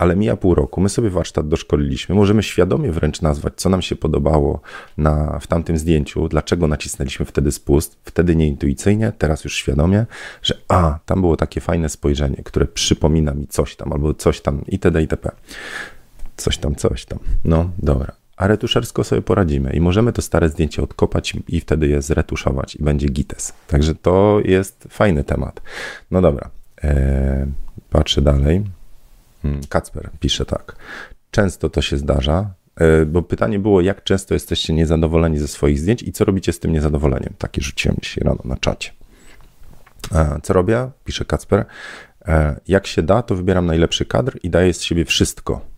ale 0.00 0.16
mija 0.16 0.36
pół 0.36 0.54
roku, 0.54 0.80
my 0.80 0.88
sobie 0.88 1.10
warsztat 1.10 1.48
doszkoliliśmy, 1.48 2.14
możemy 2.14 2.42
świadomie 2.42 2.92
wręcz 2.92 3.22
nazwać, 3.22 3.52
co 3.56 3.68
nam 3.68 3.82
się 3.82 3.96
podobało 3.96 4.60
na, 4.96 5.38
w 5.38 5.46
tamtym 5.46 5.78
zdjęciu, 5.78 6.28
dlaczego 6.28 6.68
nacisnęliśmy 6.68 7.26
wtedy 7.26 7.52
spust, 7.52 7.98
wtedy 8.04 8.36
nieintuicyjnie, 8.36 9.12
teraz 9.18 9.44
już 9.44 9.56
świadomie, 9.56 10.06
że 10.42 10.54
a, 10.68 10.98
tam 11.06 11.20
było 11.20 11.36
takie 11.36 11.60
fajne 11.60 11.88
spojrzenie, 11.88 12.36
które 12.44 12.66
przypomina 12.66 13.34
mi 13.34 13.46
coś 13.46 13.76
tam, 13.76 13.92
albo 13.92 14.14
coś 14.14 14.40
tam 14.40 14.64
itd. 14.68 15.02
itp. 15.02 15.30
Coś 16.36 16.58
tam, 16.58 16.74
coś 16.74 17.04
tam. 17.04 17.18
No, 17.44 17.70
dobra. 17.78 18.12
A 18.36 18.46
retuszersko 18.46 19.04
sobie 19.04 19.22
poradzimy 19.22 19.72
i 19.72 19.80
możemy 19.80 20.12
to 20.12 20.22
stare 20.22 20.48
zdjęcie 20.48 20.82
odkopać 20.82 21.36
i 21.48 21.60
wtedy 21.60 21.88
je 21.88 22.02
zretuszować 22.02 22.76
i 22.76 22.82
będzie 22.82 23.08
gites. 23.08 23.52
Także 23.66 23.94
to 23.94 24.40
jest 24.44 24.86
fajny 24.90 25.24
temat. 25.24 25.62
No 26.10 26.20
dobra. 26.20 26.50
Eee, 26.82 27.46
patrzę 27.90 28.22
dalej. 28.22 28.79
Hmm, 29.42 29.60
Kacper 29.68 30.10
pisze 30.20 30.44
tak. 30.44 30.76
Często 31.30 31.70
to 31.70 31.82
się 31.82 31.96
zdarza, 31.96 32.54
e, 32.76 33.06
bo 33.06 33.22
pytanie 33.22 33.58
było, 33.58 33.80
jak 33.80 34.04
często 34.04 34.34
jesteście 34.34 34.72
niezadowoleni 34.72 35.38
ze 35.38 35.48
swoich 35.48 35.78
zdjęć 35.78 36.02
i 36.02 36.12
co 36.12 36.24
robicie 36.24 36.52
z 36.52 36.58
tym 36.58 36.72
niezadowoleniem? 36.72 37.34
Takie 37.38 37.62
rzuciłem 37.62 37.96
dzisiaj 38.02 38.24
rano 38.24 38.40
na 38.44 38.56
czacie. 38.56 38.90
E, 40.12 40.40
co 40.42 40.52
robię? 40.52 40.90
Pisze 41.04 41.24
Kacper. 41.24 41.64
E, 42.26 42.60
jak 42.68 42.86
się 42.86 43.02
da, 43.02 43.22
to 43.22 43.34
wybieram 43.34 43.66
najlepszy 43.66 44.04
kadr 44.04 44.38
i 44.42 44.50
daję 44.50 44.74
z 44.74 44.82
siebie 44.82 45.04
wszystko 45.04 45.69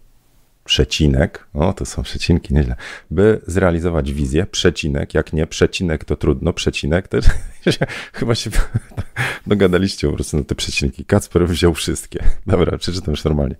przecinek, 0.64 1.46
o 1.54 1.72
to 1.72 1.84
są 1.86 2.02
przecinki, 2.02 2.54
nieźle, 2.54 2.76
by 3.10 3.40
zrealizować 3.46 4.12
wizję, 4.12 4.46
przecinek, 4.46 5.14
jak 5.14 5.32
nie, 5.32 5.46
przecinek 5.46 6.04
to 6.04 6.16
trudno, 6.16 6.52
przecinek 6.52 7.08
też, 7.08 7.24
chyba 8.12 8.34
się 8.34 8.50
dogadaliście 9.46 10.08
po 10.08 10.14
prostu 10.14 10.36
na 10.36 10.44
te 10.44 10.54
przecinki. 10.54 11.04
Kacper 11.04 11.48
wziął 11.48 11.74
wszystkie. 11.74 12.24
Dobra, 12.46 12.78
przeczytam 12.78 13.10
już 13.10 13.24
normalnie. 13.24 13.56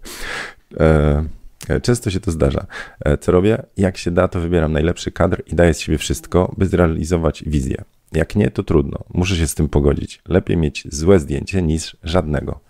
E, 0.80 1.24
e, 1.68 1.80
Często 1.80 2.10
się 2.10 2.20
to 2.20 2.30
zdarza. 2.30 2.66
E, 3.04 3.18
co 3.18 3.32
robię? 3.32 3.62
Jak 3.76 3.96
się 3.96 4.10
da, 4.10 4.28
to 4.28 4.40
wybieram 4.40 4.72
najlepszy 4.72 5.10
kadr 5.10 5.42
i 5.46 5.54
daję 5.54 5.74
z 5.74 5.80
siebie 5.80 5.98
wszystko, 5.98 6.54
by 6.58 6.66
zrealizować 6.66 7.44
wizję. 7.46 7.84
Jak 8.12 8.36
nie, 8.36 8.50
to 8.50 8.62
trudno. 8.62 8.98
Muszę 9.14 9.36
się 9.36 9.46
z 9.46 9.54
tym 9.54 9.68
pogodzić. 9.68 10.22
Lepiej 10.28 10.56
mieć 10.56 10.84
złe 10.90 11.20
zdjęcie 11.20 11.62
niż 11.62 11.96
żadnego. 12.04 12.60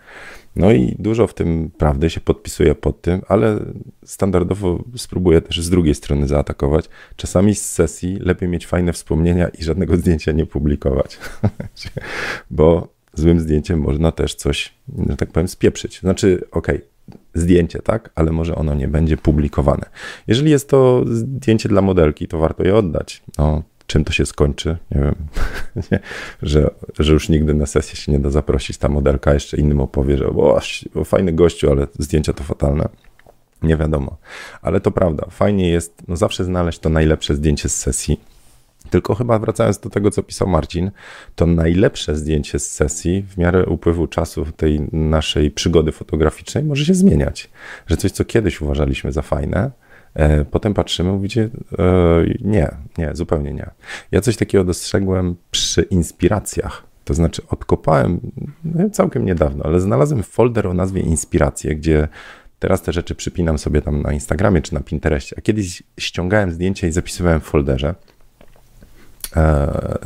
No 0.56 0.72
i 0.72 0.96
dużo 0.98 1.26
w 1.26 1.34
tym 1.34 1.70
prawdy 1.78 2.10
się 2.10 2.20
podpisuje 2.20 2.74
pod 2.74 3.02
tym, 3.02 3.20
ale 3.28 3.58
standardowo 4.04 4.84
spróbuję 4.96 5.40
też 5.40 5.60
z 5.60 5.70
drugiej 5.70 5.94
strony 5.94 6.28
zaatakować. 6.28 6.88
Czasami 7.16 7.54
z 7.54 7.70
sesji 7.70 8.16
lepiej 8.20 8.48
mieć 8.48 8.66
fajne 8.66 8.92
wspomnienia 8.92 9.48
i 9.48 9.62
żadnego 9.64 9.96
zdjęcia 9.96 10.32
nie 10.32 10.46
publikować, 10.46 11.18
bo 12.50 12.88
złym 13.14 13.40
zdjęciem 13.40 13.80
można 13.80 14.12
też 14.12 14.34
coś, 14.34 14.74
że 15.08 15.16
tak 15.16 15.30
powiem, 15.30 15.48
spieprzyć. 15.48 16.00
Znaczy, 16.00 16.44
okej, 16.50 16.76
okay, 16.76 16.92
zdjęcie, 17.34 17.78
tak, 17.78 18.10
ale 18.14 18.32
może 18.32 18.54
ono 18.54 18.74
nie 18.74 18.88
będzie 18.88 19.16
publikowane. 19.16 19.86
Jeżeli 20.26 20.50
jest 20.50 20.68
to 20.68 21.04
zdjęcie 21.06 21.68
dla 21.68 21.82
modelki, 21.82 22.28
to 22.28 22.38
warto 22.38 22.64
je 22.64 22.76
oddać. 22.76 23.22
No, 23.38 23.62
czym 23.92 24.04
to 24.04 24.12
się 24.12 24.26
skończy, 24.26 24.76
nie 24.90 25.00
wiem, 25.00 25.14
że, 26.42 26.70
że 26.98 27.12
już 27.12 27.28
nigdy 27.28 27.54
na 27.54 27.66
sesję 27.66 27.96
się 27.96 28.12
nie 28.12 28.18
da 28.18 28.30
zaprosić, 28.30 28.78
ta 28.78 28.88
modelka 28.88 29.34
jeszcze 29.34 29.56
innym 29.56 29.80
opowie, 29.80 30.18
że 30.18 30.28
o, 30.28 30.60
fajny 31.04 31.32
gościu, 31.32 31.70
ale 31.70 31.86
zdjęcia 31.98 32.32
to 32.32 32.44
fatalne. 32.44 32.88
Nie 33.62 33.76
wiadomo, 33.76 34.16
ale 34.62 34.80
to 34.80 34.90
prawda. 34.90 35.26
Fajnie 35.30 35.68
jest 35.68 36.02
no 36.08 36.16
zawsze 36.16 36.44
znaleźć 36.44 36.78
to 36.78 36.88
najlepsze 36.88 37.34
zdjęcie 37.34 37.68
z 37.68 37.76
sesji. 37.76 38.20
Tylko 38.90 39.14
chyba 39.14 39.38
wracając 39.38 39.78
do 39.78 39.90
tego, 39.90 40.10
co 40.10 40.22
pisał 40.22 40.48
Marcin, 40.48 40.90
to 41.36 41.46
najlepsze 41.46 42.16
zdjęcie 42.16 42.58
z 42.58 42.72
sesji 42.72 43.24
w 43.28 43.38
miarę 43.38 43.66
upływu 43.66 44.06
czasu 44.06 44.46
tej 44.56 44.80
naszej 44.92 45.50
przygody 45.50 45.92
fotograficznej 45.92 46.64
może 46.64 46.84
się 46.84 46.94
zmieniać. 46.94 47.50
Że 47.86 47.96
coś, 47.96 48.10
co 48.10 48.24
kiedyś 48.24 48.60
uważaliśmy 48.60 49.12
za 49.12 49.22
fajne, 49.22 49.70
potem 50.50 50.74
patrzymy, 50.74 51.12
mówicie, 51.12 51.48
e, 51.78 52.24
nie, 52.40 52.70
nie, 52.98 53.10
zupełnie 53.14 53.52
nie. 53.52 53.70
Ja 54.10 54.20
coś 54.20 54.36
takiego 54.36 54.64
dostrzegłem 54.64 55.36
przy 55.50 55.82
inspiracjach. 55.82 56.82
To 57.04 57.14
znaczy 57.14 57.42
odkopałem 57.48 58.20
no, 58.64 58.90
całkiem 58.90 59.26
niedawno, 59.26 59.64
ale 59.64 59.80
znalazłem 59.80 60.22
folder 60.22 60.66
o 60.66 60.74
nazwie 60.74 61.02
Inspiracje, 61.02 61.74
gdzie 61.76 62.08
teraz 62.58 62.82
te 62.82 62.92
rzeczy 62.92 63.14
przypinam 63.14 63.58
sobie 63.58 63.82
tam 63.82 64.02
na 64.02 64.12
Instagramie 64.12 64.62
czy 64.62 64.74
na 64.74 64.80
Pinterestie. 64.80 65.36
A 65.38 65.40
kiedyś 65.40 65.82
ściągałem 66.00 66.52
zdjęcia 66.52 66.86
i 66.86 66.92
zapisywałem 66.92 67.40
w 67.40 67.44
folderze. 67.44 67.94
E, 69.36 69.98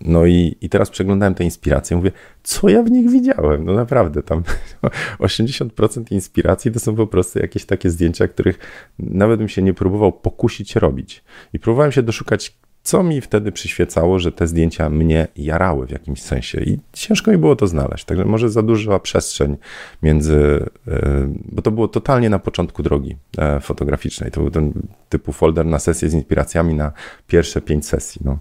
no 0.00 0.26
i, 0.26 0.56
i 0.60 0.68
teraz 0.68 0.90
przeglądałem 0.90 1.34
te 1.34 1.44
inspiracje, 1.44 1.96
mówię, 1.96 2.12
co 2.42 2.68
ja 2.68 2.82
w 2.82 2.90
nich 2.90 3.10
widziałem? 3.10 3.64
No 3.64 3.74
naprawdę, 3.74 4.22
tam 4.22 4.42
80% 5.20 6.12
inspiracji 6.12 6.72
to 6.72 6.80
są 6.80 6.96
po 6.96 7.06
prostu 7.06 7.38
jakieś 7.38 7.64
takie 7.64 7.90
zdjęcia, 7.90 8.28
których 8.28 8.58
nawet 8.98 9.38
bym 9.38 9.48
się 9.48 9.62
nie 9.62 9.74
próbował 9.74 10.12
pokusić 10.12 10.76
robić. 10.76 11.24
I 11.52 11.58
próbowałem 11.58 11.92
się 11.92 12.02
doszukać 12.02 12.56
co 12.84 13.02
mi 13.02 13.20
wtedy 13.20 13.52
przyświecało, 13.52 14.18
że 14.18 14.32
te 14.32 14.46
zdjęcia 14.46 14.90
mnie 14.90 15.28
jarały 15.36 15.86
w 15.86 15.90
jakimś 15.90 16.22
sensie 16.22 16.60
i 16.60 16.78
ciężko 16.92 17.30
mi 17.30 17.38
było 17.38 17.56
to 17.56 17.66
znaleźć. 17.66 18.04
Także 18.04 18.24
może 18.24 18.50
za 18.50 18.62
duża 18.62 18.98
przestrzeń 18.98 19.56
między, 20.02 20.66
e, 20.88 21.28
bo 21.44 21.62
to 21.62 21.70
było 21.70 21.88
totalnie 21.88 22.30
na 22.30 22.38
początku 22.38 22.82
drogi 22.82 23.16
e, 23.38 23.60
fotograficznej. 23.60 24.30
To 24.30 24.40
był 24.40 24.50
ten 24.50 24.72
typu 25.08 25.32
folder 25.32 25.66
na 25.66 25.78
sesję 25.78 26.08
z 26.08 26.14
inspiracjami 26.14 26.74
na 26.74 26.92
pierwsze 27.26 27.60
pięć 27.60 27.86
sesji. 27.86 28.20
No. 28.24 28.38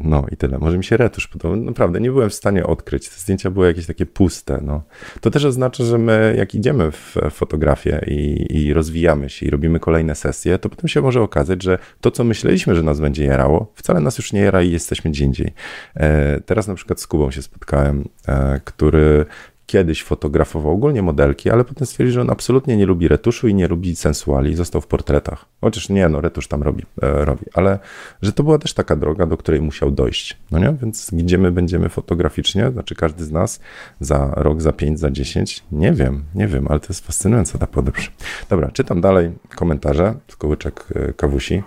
E, 0.00 0.08
no 0.08 0.26
i 0.32 0.36
tyle. 0.36 0.58
Może 0.58 0.78
mi 0.78 0.84
się 0.84 0.96
retusz 0.96 1.28
podobał. 1.28 1.56
Naprawdę 1.56 2.00
nie 2.00 2.10
byłem 2.10 2.30
w 2.30 2.34
stanie 2.34 2.66
odkryć. 2.66 3.08
Te 3.08 3.16
zdjęcia 3.16 3.50
były 3.50 3.66
jakieś 3.66 3.86
takie 3.86 4.06
puste. 4.06 4.60
No. 4.62 4.82
To 5.20 5.30
też 5.30 5.44
oznacza, 5.44 5.84
że 5.84 5.98
my 5.98 6.34
jak 6.38 6.54
idziemy 6.54 6.90
w 6.90 7.16
fotografię 7.30 8.00
i, 8.06 8.46
i 8.50 8.74
rozwijamy 8.74 9.30
się 9.30 9.46
i 9.46 9.50
robimy 9.50 9.80
kolejne 9.80 10.14
sesje, 10.14 10.58
to 10.58 10.68
potem 10.68 10.88
się 10.88 11.00
może 11.00 11.22
okazać, 11.22 11.62
że 11.62 11.78
to, 12.00 12.10
co 12.10 12.24
myśleliśmy, 12.24 12.74
że 12.74 12.82
nas 12.82 13.00
będzie 13.00 13.24
jarało, 13.24 13.72
wcale 13.74 14.00
nas 14.00 14.18
już 14.18 14.32
nie 14.32 14.40
jara 14.40 14.62
i 14.62 14.70
jesteśmy 14.70 15.10
gdzie 15.10 15.24
indziej. 15.24 15.52
E, 15.94 16.40
teraz 16.40 16.68
na 16.68 16.74
przykład 16.74 17.00
z 17.00 17.06
Kubą 17.06 17.30
się 17.30 17.42
spotkałem, 17.42 18.08
e, 18.28 18.60
który 18.64 19.26
kiedyś 19.68 20.02
fotografował 20.02 20.72
ogólnie 20.72 21.02
modelki, 21.02 21.50
ale 21.50 21.64
potem 21.64 21.86
stwierdził, 21.86 22.14
że 22.14 22.20
on 22.20 22.30
absolutnie 22.30 22.76
nie 22.76 22.86
lubi 22.86 23.08
retuszu 23.08 23.48
i 23.48 23.54
nie 23.54 23.68
lubi 23.68 23.96
sensuali. 23.96 24.54
Został 24.54 24.80
w 24.80 24.86
portretach. 24.86 25.44
Chociaż 25.60 25.88
nie, 25.88 26.08
no 26.08 26.20
retusz 26.20 26.48
tam 26.48 26.62
robi, 26.62 26.84
e, 27.02 27.24
robi, 27.24 27.44
ale 27.54 27.78
że 28.22 28.32
to 28.32 28.42
była 28.42 28.58
też 28.58 28.74
taka 28.74 28.96
droga, 28.96 29.26
do 29.26 29.36
której 29.36 29.60
musiał 29.60 29.90
dojść. 29.90 30.36
No 30.50 30.58
nie? 30.58 30.76
Więc 30.82 31.10
gdzie 31.12 31.38
my 31.38 31.52
będziemy 31.52 31.88
fotograficznie, 31.88 32.70
znaczy 32.70 32.94
każdy 32.94 33.24
z 33.24 33.32
nas 33.32 33.60
za 34.00 34.32
rok, 34.36 34.62
za 34.62 34.72
pięć, 34.72 35.00
za 35.00 35.10
dziesięć, 35.10 35.62
nie 35.72 35.92
wiem, 35.92 36.24
nie 36.34 36.46
wiem, 36.46 36.66
ale 36.68 36.80
to 36.80 36.86
jest 36.88 37.06
fascynująca 37.06 37.58
ta 37.58 37.66
podróż. 37.66 38.12
Dobra, 38.50 38.70
czytam 38.70 39.00
dalej 39.00 39.32
komentarze 39.56 40.14
z 40.28 40.36
kołyczek 40.36 40.86
e, 40.94 41.12
kawusi. 41.12 41.62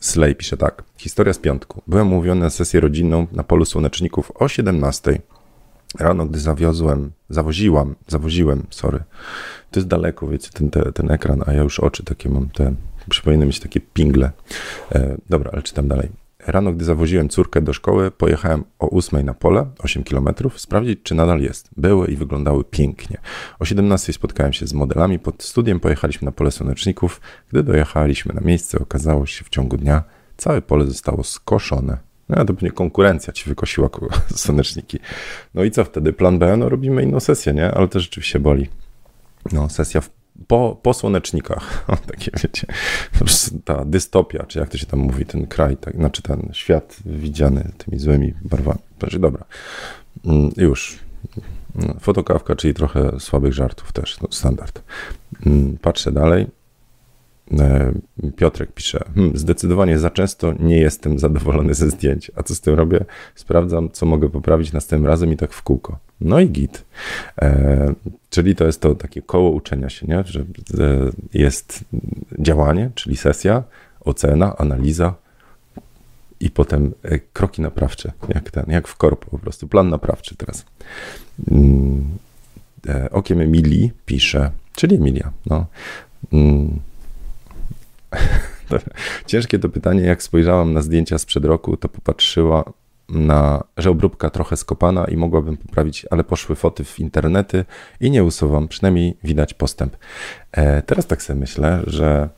Slay 0.00 0.34
pisze 0.34 0.56
tak. 0.56 0.82
Historia 0.96 1.32
z 1.32 1.38
piątku. 1.38 1.82
Byłem 1.86 2.12
umówiony 2.12 2.40
na 2.40 2.50
sesję 2.50 2.80
rodzinną 2.80 3.26
na 3.32 3.44
polu 3.44 3.64
słoneczników 3.64 4.32
o 4.34 4.48
17. 4.48 5.20
Rano, 5.98 6.26
gdy 6.26 6.38
zawiozłem, 6.38 7.12
zawoziłam, 7.30 7.94
zawoziłem, 8.06 8.66
sorry. 8.70 8.98
To 9.70 9.80
jest 9.80 9.88
daleko, 9.88 10.28
wiecie, 10.28 10.50
ten, 10.52 10.70
ten, 10.70 11.10
ekran, 11.10 11.42
a 11.46 11.52
ja 11.52 11.62
już 11.62 11.80
oczy 11.80 12.04
takie 12.04 12.28
mam, 12.28 12.48
te, 12.48 12.74
przypomina 13.10 13.46
mieć 13.46 13.60
takie 13.60 13.80
pingle. 13.80 14.30
E, 14.92 15.16
dobra, 15.28 15.50
ale 15.52 15.62
czytam 15.62 15.88
dalej. 15.88 16.08
Rano, 16.46 16.72
gdy 16.72 16.84
zawoziłem 16.84 17.28
córkę 17.28 17.62
do 17.62 17.72
szkoły, 17.72 18.10
pojechałem 18.10 18.64
o 18.78 18.90
8 18.90 19.26
na 19.26 19.34
pole, 19.34 19.66
8 19.78 20.04
km, 20.04 20.28
sprawdzić, 20.56 20.98
czy 21.02 21.14
nadal 21.14 21.40
jest. 21.40 21.70
Były 21.76 22.08
i 22.08 22.16
wyglądały 22.16 22.64
pięknie. 22.64 23.18
O 23.58 23.64
17 23.64 24.12
spotkałem 24.12 24.52
się 24.52 24.66
z 24.66 24.72
modelami 24.72 25.18
pod 25.18 25.42
studiem, 25.42 25.80
pojechaliśmy 25.80 26.26
na 26.26 26.32
pole 26.32 26.50
słoneczników. 26.50 27.20
Gdy 27.48 27.62
dojechaliśmy 27.62 28.34
na 28.34 28.40
miejsce, 28.40 28.78
okazało 28.78 29.26
się 29.26 29.44
w 29.44 29.48
ciągu 29.48 29.76
dnia, 29.76 30.04
całe 30.36 30.62
pole 30.62 30.86
zostało 30.86 31.24
skoszone. 31.24 31.98
No, 32.28 32.44
to 32.44 32.54
pewnie 32.54 32.70
konkurencja 32.70 33.32
ci 33.32 33.48
wykosiła 33.48 33.90
słoneczniki. 34.34 34.98
No 35.54 35.64
i 35.64 35.70
co 35.70 35.84
wtedy? 35.84 36.12
Plan 36.12 36.38
B? 36.38 36.56
No 36.56 36.68
robimy 36.68 37.02
inną 37.02 37.20
sesję, 37.20 37.54
nie? 37.54 37.70
Ale 37.70 37.88
to 37.88 38.00
rzeczywiście 38.00 38.40
boli. 38.40 38.68
No, 39.52 39.68
sesja 39.68 40.00
w 40.00 40.17
po, 40.46 40.80
po 40.82 40.94
słonecznikach, 40.94 41.86
takie 42.12 42.30
wiecie, 42.42 42.66
ta 43.64 43.84
dystopia, 43.84 44.44
czy 44.46 44.58
jak 44.58 44.68
to 44.68 44.78
się 44.78 44.86
tam 44.86 45.00
mówi, 45.00 45.26
ten 45.26 45.46
kraj, 45.46 45.76
tak, 45.76 45.96
znaczy 45.96 46.22
ten 46.22 46.48
świat 46.52 46.96
widziany 47.06 47.72
tymi 47.78 47.98
złymi 47.98 48.34
barwami. 48.42 48.80
Znaczy, 48.98 49.18
dobra, 49.18 49.44
mm, 50.24 50.50
już. 50.56 50.98
Mm, 51.76 52.00
fotokawka, 52.00 52.56
czyli 52.56 52.74
trochę 52.74 53.20
słabych 53.20 53.52
żartów 53.52 53.92
też, 53.92 54.20
no, 54.20 54.28
standard. 54.30 54.82
Mm, 55.46 55.78
patrzę 55.78 56.12
dalej. 56.12 56.46
E, 57.58 57.92
Piotrek 58.36 58.72
pisze, 58.72 59.04
hm, 59.14 59.32
zdecydowanie 59.34 59.98
za 59.98 60.10
często 60.10 60.52
nie 60.60 60.78
jestem 60.78 61.18
zadowolony 61.18 61.74
ze 61.74 61.90
zdjęć. 61.90 62.30
A 62.36 62.42
co 62.42 62.54
z 62.54 62.60
tym 62.60 62.74
robię? 62.74 63.04
Sprawdzam, 63.34 63.90
co 63.90 64.06
mogę 64.06 64.28
poprawić 64.30 64.72
następnym 64.72 65.06
razem 65.06 65.32
i 65.32 65.36
tak 65.36 65.52
w 65.52 65.62
kółko. 65.62 65.98
No 66.20 66.40
i 66.40 66.50
git. 66.50 66.84
E, 67.42 67.94
czyli 68.30 68.54
to 68.54 68.66
jest 68.66 68.80
to 68.80 68.94
takie 68.94 69.22
koło 69.22 69.50
uczenia 69.50 69.88
się, 69.88 70.06
nie? 70.06 70.24
że 70.26 70.40
e, 70.40 70.44
jest 71.34 71.84
działanie, 72.38 72.90
czyli 72.94 73.16
sesja, 73.16 73.62
ocena, 74.00 74.56
analiza 74.56 75.14
i 76.40 76.50
potem 76.50 76.92
e, 77.02 77.18
kroki 77.18 77.62
naprawcze, 77.62 78.12
jak 78.28 78.50
ten, 78.50 78.64
jak 78.68 78.88
w 78.88 78.96
korpo 78.96 79.30
po 79.30 79.38
prostu, 79.38 79.68
plan 79.68 79.88
naprawczy 79.88 80.36
teraz. 80.36 80.64
Mm, 81.50 82.08
e, 82.88 83.10
okiem 83.10 83.40
Emilii 83.40 83.92
pisze, 84.06 84.50
czyli 84.76 84.96
Emilia, 84.96 85.32
no. 85.46 85.66
Mm, 86.32 86.80
Ciężkie 89.26 89.58
to 89.58 89.68
pytanie, 89.68 90.02
jak 90.02 90.22
spojrzałam 90.22 90.72
na 90.72 90.82
zdjęcia 90.82 91.18
sprzed 91.18 91.44
roku, 91.44 91.76
to 91.76 91.88
popatrzyła 91.88 92.64
na, 93.08 93.64
że 93.76 93.90
obróbka 93.90 94.30
trochę 94.30 94.56
skopana 94.56 95.04
i 95.04 95.16
mogłabym 95.16 95.56
poprawić, 95.56 96.06
ale 96.10 96.24
poszły 96.24 96.56
foty 96.56 96.84
w 96.84 97.00
internety 97.00 97.64
i 98.00 98.10
nie 98.10 98.24
usuwam, 98.24 98.68
przynajmniej 98.68 99.16
widać 99.24 99.54
postęp. 99.54 99.96
E, 100.52 100.82
teraz 100.82 101.06
tak 101.06 101.22
sobie 101.22 101.40
myślę, 101.40 101.82
że 101.86 102.28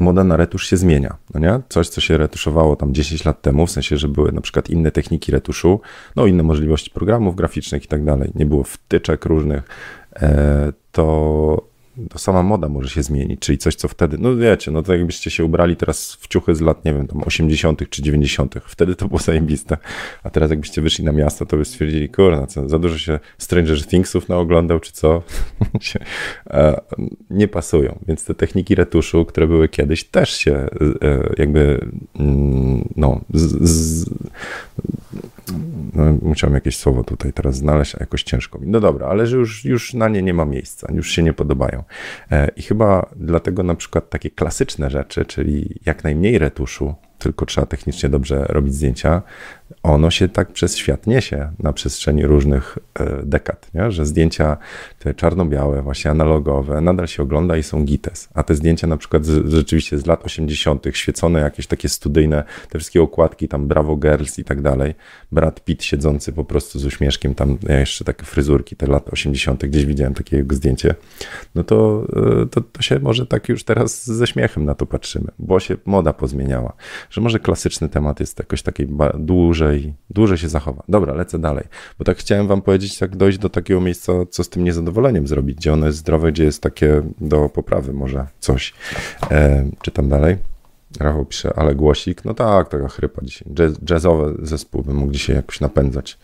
moda 0.00 0.24
na 0.24 0.36
retusz 0.36 0.66
się 0.66 0.76
zmienia, 0.76 1.16
no 1.34 1.40
nie? 1.40 1.60
Coś, 1.68 1.88
co 1.88 2.00
się 2.00 2.16
retuszowało 2.16 2.76
tam 2.76 2.94
10 2.94 3.24
lat 3.24 3.42
temu, 3.42 3.66
w 3.66 3.70
sensie, 3.70 3.96
że 3.96 4.08
były 4.08 4.32
na 4.32 4.40
przykład 4.40 4.70
inne 4.70 4.90
techniki 4.90 5.32
retuszu, 5.32 5.80
no 6.16 6.26
inne 6.26 6.42
możliwości 6.42 6.90
programów 6.90 7.36
graficznych 7.36 7.84
i 7.84 7.88
tak 7.88 8.04
dalej, 8.04 8.30
nie 8.34 8.46
było 8.46 8.64
wtyczek 8.64 9.24
różnych, 9.24 9.62
e, 10.16 10.72
to 10.92 11.67
to 12.10 12.18
sama 12.18 12.42
moda 12.42 12.68
może 12.68 12.88
się 12.88 13.02
zmienić, 13.02 13.40
czyli 13.40 13.58
coś, 13.58 13.74
co 13.74 13.88
wtedy, 13.88 14.18
no 14.18 14.36
wiecie, 14.36 14.70
no 14.70 14.82
to 14.82 14.92
jakbyście 14.92 15.30
się 15.30 15.44
ubrali 15.44 15.76
teraz 15.76 16.18
w 16.20 16.28
ciuchy 16.28 16.54
z 16.54 16.60
lat, 16.60 16.84
nie 16.84 16.92
wiem, 16.92 17.06
tam 17.06 17.22
80. 17.22 17.90
czy 17.90 18.02
90., 18.02 18.54
wtedy 18.66 18.96
to 18.96 19.08
było 19.08 19.20
zajebiste, 19.28 19.76
a 20.22 20.30
teraz 20.30 20.50
jakbyście 20.50 20.82
wyszli 20.82 21.04
na 21.04 21.12
miasto, 21.12 21.46
to 21.46 21.56
by 21.56 21.64
stwierdzili, 21.64 22.08
kurna, 22.08 22.46
co, 22.46 22.68
za 22.68 22.78
dużo 22.78 22.98
się 22.98 23.18
Stranger 23.38 23.86
Thingsów 23.86 24.28
naoglądał, 24.28 24.80
czy 24.80 24.92
co, 24.92 25.22
e, 26.50 26.80
nie 27.30 27.48
pasują, 27.48 27.98
więc 28.08 28.24
te 28.24 28.34
techniki 28.34 28.74
retuszu, 28.74 29.24
które 29.24 29.46
były 29.46 29.68
kiedyś, 29.68 30.04
też 30.04 30.30
się 30.30 30.52
e, 30.52 30.68
jakby, 31.38 31.88
mm, 32.18 32.88
no, 32.96 33.20
z, 33.34 33.70
z, 33.70 34.10
no, 35.94 36.18
musiałem 36.22 36.54
jakieś 36.54 36.76
słowo 36.76 37.04
tutaj 37.04 37.32
teraz 37.32 37.56
znaleźć, 37.56 37.94
a 37.94 37.98
jakoś 38.00 38.22
ciężko 38.22 38.58
mi. 38.58 38.66
No 38.66 38.80
dobra, 38.80 39.06
ale 39.06 39.26
że 39.26 39.36
już, 39.36 39.64
już 39.64 39.94
na 39.94 40.08
nie 40.08 40.22
nie 40.22 40.34
ma 40.34 40.44
miejsca, 40.44 40.92
już 40.92 41.10
się 41.10 41.22
nie 41.22 41.32
podobają. 41.32 41.84
E, 42.30 42.48
I 42.56 42.62
chyba 42.62 43.06
dlatego 43.16 43.62
na 43.62 43.74
przykład 43.74 44.10
takie 44.10 44.30
klasyczne 44.30 44.90
rzeczy, 44.90 45.24
czyli 45.24 45.80
jak 45.86 46.04
najmniej 46.04 46.38
retuszu, 46.38 46.94
tylko 47.18 47.46
trzeba 47.46 47.66
technicznie 47.66 48.08
dobrze 48.08 48.44
robić 48.48 48.74
zdjęcia, 48.74 49.22
ono 49.82 50.10
się 50.10 50.28
tak 50.28 50.52
przez 50.52 50.76
świat 50.76 51.06
niesie 51.06 51.50
na 51.58 51.72
przestrzeni 51.72 52.26
różnych 52.26 52.78
e, 52.94 53.22
dekad, 53.22 53.70
nie? 53.74 53.90
że 53.90 54.06
zdjęcia 54.06 54.56
te 54.98 55.14
czarno-białe, 55.14 55.82
właśnie 55.82 56.10
analogowe, 56.10 56.80
nadal 56.80 57.06
się 57.06 57.22
ogląda 57.22 57.56
i 57.56 57.62
są 57.62 57.84
gites, 57.84 58.28
a 58.34 58.42
te 58.42 58.54
zdjęcia 58.54 58.86
na 58.86 58.96
przykład 58.96 59.24
z, 59.24 59.52
rzeczywiście 59.52 59.98
z 59.98 60.06
lat 60.06 60.24
80., 60.24 60.86
świecone 60.92 61.40
jakieś 61.40 61.66
takie 61.66 61.88
studyjne, 61.88 62.44
te 62.70 62.78
wszystkie 62.78 63.02
okładki, 63.02 63.48
tam 63.48 63.68
Bravo 63.68 63.96
Girls 63.96 64.38
i 64.38 64.44
tak 64.44 64.62
dalej, 64.62 64.94
Brad 65.32 65.64
Pitt 65.64 65.84
siedzący 65.84 66.32
po 66.32 66.44
prostu 66.44 66.78
z 66.78 66.84
uśmieszkiem, 66.84 67.34
tam 67.34 67.58
jeszcze 67.68 68.04
takie 68.04 68.24
fryzurki, 68.24 68.76
te 68.76 68.86
lat 68.86 69.08
80., 69.08 69.66
gdzieś 69.66 69.86
widziałem 69.86 70.14
takie 70.14 70.36
jego 70.36 70.54
zdjęcie, 70.54 70.94
no 71.54 71.64
to, 71.64 72.06
e, 72.42 72.46
to, 72.46 72.60
to 72.60 72.82
się 72.82 72.98
może 72.98 73.26
tak 73.26 73.48
już 73.48 73.64
teraz 73.64 74.06
ze 74.06 74.26
śmiechem 74.26 74.64
na 74.64 74.74
to 74.74 74.86
patrzymy, 74.86 75.28
bo 75.38 75.60
się 75.60 75.76
moda 75.84 76.12
pozmieniała, 76.12 76.72
że 77.10 77.20
może 77.20 77.38
klasyczny 77.38 77.88
temat 77.88 78.20
jest 78.20 78.38
jakoś 78.38 78.62
taki 78.62 78.86
dłużej 79.18 79.57
dłużej, 79.58 79.94
dłużej 80.10 80.38
się 80.38 80.48
zachowa. 80.48 80.82
Dobra, 80.88 81.14
lecę 81.14 81.38
dalej, 81.38 81.64
bo 81.98 82.04
tak 82.04 82.18
chciałem 82.18 82.46
wam 82.46 82.62
powiedzieć, 82.62 83.00
jak 83.00 83.16
dojść 83.16 83.38
do 83.38 83.48
takiego 83.48 83.80
miejsca, 83.80 84.12
co 84.30 84.44
z 84.44 84.48
tym 84.48 84.64
niezadowoleniem 84.64 85.26
zrobić, 85.26 85.56
gdzie 85.56 85.72
ono 85.72 85.86
jest 85.86 85.98
zdrowe, 85.98 86.32
gdzie 86.32 86.44
jest 86.44 86.62
takie 86.62 87.02
do 87.20 87.48
poprawy 87.48 87.92
może 87.92 88.26
coś. 88.40 88.74
E, 89.30 89.70
czytam 89.82 90.08
dalej. 90.08 90.36
Rafał 91.00 91.24
pisze, 91.24 91.52
ale 91.56 91.74
głosik, 91.74 92.24
no 92.24 92.34
tak, 92.34 92.68
taka 92.68 92.88
chrypa 92.88 93.22
dzisiaj. 93.24 93.48
Jazz, 93.84 94.02
zespół 94.42 94.82
by 94.82 94.94
mógł 94.94 95.12
dzisiaj 95.12 95.36
jakoś 95.36 95.60
napędzać, 95.60 96.18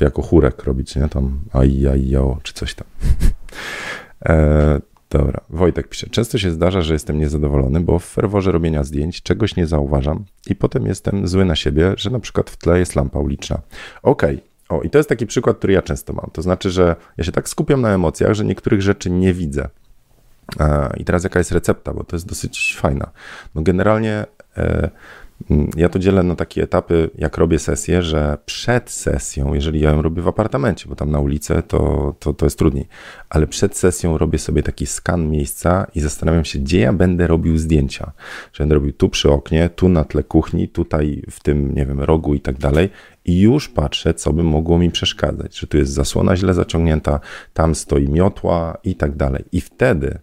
jako 0.00 0.22
chórek 0.22 0.64
robić, 0.64 0.96
nie? 0.96 1.08
Tam 1.08 1.40
aj, 1.52 1.88
aj, 1.88 2.08
jo, 2.08 2.38
czy 2.42 2.52
coś 2.52 2.74
tam. 2.74 2.86
E, 4.26 4.80
Dobra, 5.14 5.40
Wojtek 5.50 5.88
pisze. 5.88 6.06
Często 6.10 6.38
się 6.38 6.50
zdarza, 6.50 6.82
że 6.82 6.92
jestem 6.92 7.18
niezadowolony, 7.18 7.80
bo 7.80 7.98
w 7.98 8.04
ferworze 8.04 8.52
robienia 8.52 8.84
zdjęć 8.84 9.22
czegoś 9.22 9.56
nie 9.56 9.66
zauważam 9.66 10.24
i 10.46 10.54
potem 10.54 10.86
jestem 10.86 11.28
zły 11.28 11.44
na 11.44 11.56
siebie, 11.56 11.94
że 11.96 12.10
na 12.10 12.20
przykład 12.20 12.50
w 12.50 12.56
tle 12.56 12.78
jest 12.78 12.96
lampa 12.96 13.18
uliczna. 13.18 13.60
Okej, 14.02 14.36
okay. 14.36 14.78
O, 14.78 14.82
i 14.82 14.90
to 14.90 14.98
jest 14.98 15.08
taki 15.08 15.26
przykład, 15.26 15.58
który 15.58 15.72
ja 15.72 15.82
często 15.82 16.12
mam. 16.12 16.30
To 16.32 16.42
znaczy, 16.42 16.70
że 16.70 16.96
ja 17.16 17.24
się 17.24 17.32
tak 17.32 17.48
skupiam 17.48 17.80
na 17.80 17.94
emocjach, 17.94 18.34
że 18.34 18.44
niektórych 18.44 18.82
rzeczy 18.82 19.10
nie 19.10 19.34
widzę. 19.34 19.68
I 20.96 21.04
teraz 21.04 21.24
jaka 21.24 21.38
jest 21.38 21.52
recepta, 21.52 21.94
bo 21.94 22.04
to 22.04 22.16
jest 22.16 22.26
dosyć 22.26 22.76
fajna. 22.80 23.10
No 23.54 23.62
generalnie 23.62 24.26
e, 24.56 24.90
ja 25.76 25.88
to 25.88 25.98
dzielę 25.98 26.22
na 26.22 26.36
takie 26.36 26.62
etapy, 26.62 27.10
jak 27.18 27.36
robię 27.36 27.58
sesję, 27.58 28.02
że 28.02 28.38
przed 28.46 28.90
sesją, 28.90 29.54
jeżeli 29.54 29.80
ja 29.80 29.90
ją 29.90 30.02
robię 30.02 30.22
w 30.22 30.28
apartamencie, 30.28 30.88
bo 30.88 30.96
tam 30.96 31.10
na 31.10 31.20
ulicę 31.20 31.62
to, 31.62 32.14
to, 32.18 32.34
to 32.34 32.46
jest 32.46 32.58
trudniej, 32.58 32.88
ale 33.28 33.46
przed 33.46 33.76
sesją 33.76 34.18
robię 34.18 34.38
sobie 34.38 34.62
taki 34.62 34.86
skan 34.86 35.30
miejsca 35.30 35.86
i 35.94 36.00
zastanawiam 36.00 36.44
się, 36.44 36.58
gdzie 36.58 36.80
ja 36.80 36.92
będę 36.92 37.26
robił 37.26 37.58
zdjęcia. 37.58 38.12
Że 38.52 38.64
będę 38.64 38.74
robił 38.74 38.92
tu 38.92 39.08
przy 39.08 39.30
oknie, 39.30 39.68
tu 39.68 39.88
na 39.88 40.04
tle 40.04 40.22
kuchni, 40.24 40.68
tutaj 40.68 41.22
w 41.30 41.40
tym, 41.40 41.74
nie 41.74 41.86
wiem, 41.86 42.00
rogu 42.00 42.34
i 42.34 42.40
tak 42.40 42.58
dalej. 42.58 42.90
I 43.24 43.40
już 43.40 43.68
patrzę, 43.68 44.14
co 44.14 44.32
by 44.32 44.42
mogło 44.42 44.78
mi 44.78 44.90
przeszkadzać, 44.90 45.58
że 45.58 45.66
tu 45.66 45.78
jest 45.78 45.92
zasłona 45.92 46.36
źle 46.36 46.54
zaciągnięta, 46.54 47.20
tam 47.54 47.74
stoi 47.74 48.08
miotła 48.08 48.78
i 48.84 48.94
tak 48.94 49.16
dalej. 49.16 49.44
I 49.52 49.60
wtedy, 49.60 50.18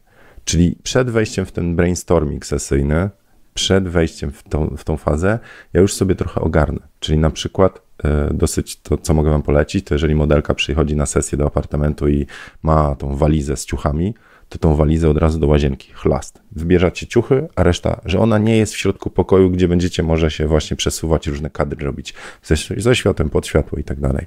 czyli 0.45 0.77
przed 0.83 1.09
wejściem 1.09 1.45
w 1.45 1.51
ten 1.51 1.75
brainstorming 1.75 2.45
sesyjny, 2.45 3.09
przed 3.53 3.87
wejściem 3.87 4.31
w 4.31 4.43
tą, 4.43 4.75
w 4.77 4.83
tą 4.83 4.97
fazę, 4.97 5.39
ja 5.73 5.81
już 5.81 5.93
sobie 5.93 6.15
trochę 6.15 6.41
ogarnę. 6.41 6.79
Czyli 6.99 7.17
na 7.17 7.29
przykład 7.29 7.81
e, 8.03 8.33
dosyć 8.33 8.81
to, 8.81 8.97
co 8.97 9.13
mogę 9.13 9.29
Wam 9.29 9.43
polecić, 9.43 9.85
to 9.85 9.95
jeżeli 9.95 10.15
modelka 10.15 10.53
przychodzi 10.53 10.95
na 10.95 11.05
sesję 11.05 11.37
do 11.37 11.45
apartamentu 11.45 12.07
i 12.07 12.25
ma 12.63 12.95
tą 12.95 13.15
walizę 13.15 13.57
z 13.57 13.65
ciuchami, 13.65 14.13
to 14.49 14.57
tą 14.57 14.75
walizę 14.75 15.09
od 15.09 15.17
razu 15.17 15.39
do 15.39 15.47
łazienki, 15.47 15.93
chlast. 15.93 16.41
Wybierzecie 16.51 17.07
ciuchy, 17.07 17.47
a 17.55 17.63
reszta, 17.63 18.01
że 18.05 18.19
ona 18.19 18.37
nie 18.37 18.57
jest 18.57 18.73
w 18.73 18.77
środku 18.77 19.09
pokoju, 19.09 19.49
gdzie 19.49 19.67
będziecie 19.67 20.03
może 20.03 20.31
się 20.31 20.47
właśnie 20.47 20.77
przesuwać, 20.77 21.27
różne 21.27 21.49
kadry 21.49 21.85
robić 21.85 22.13
ze, 22.43 22.55
ze 22.77 22.95
światłem, 22.95 23.29
pod 23.29 23.47
światło 23.47 23.77
i 23.77 23.83
tak 23.83 23.99
dalej. 23.99 24.25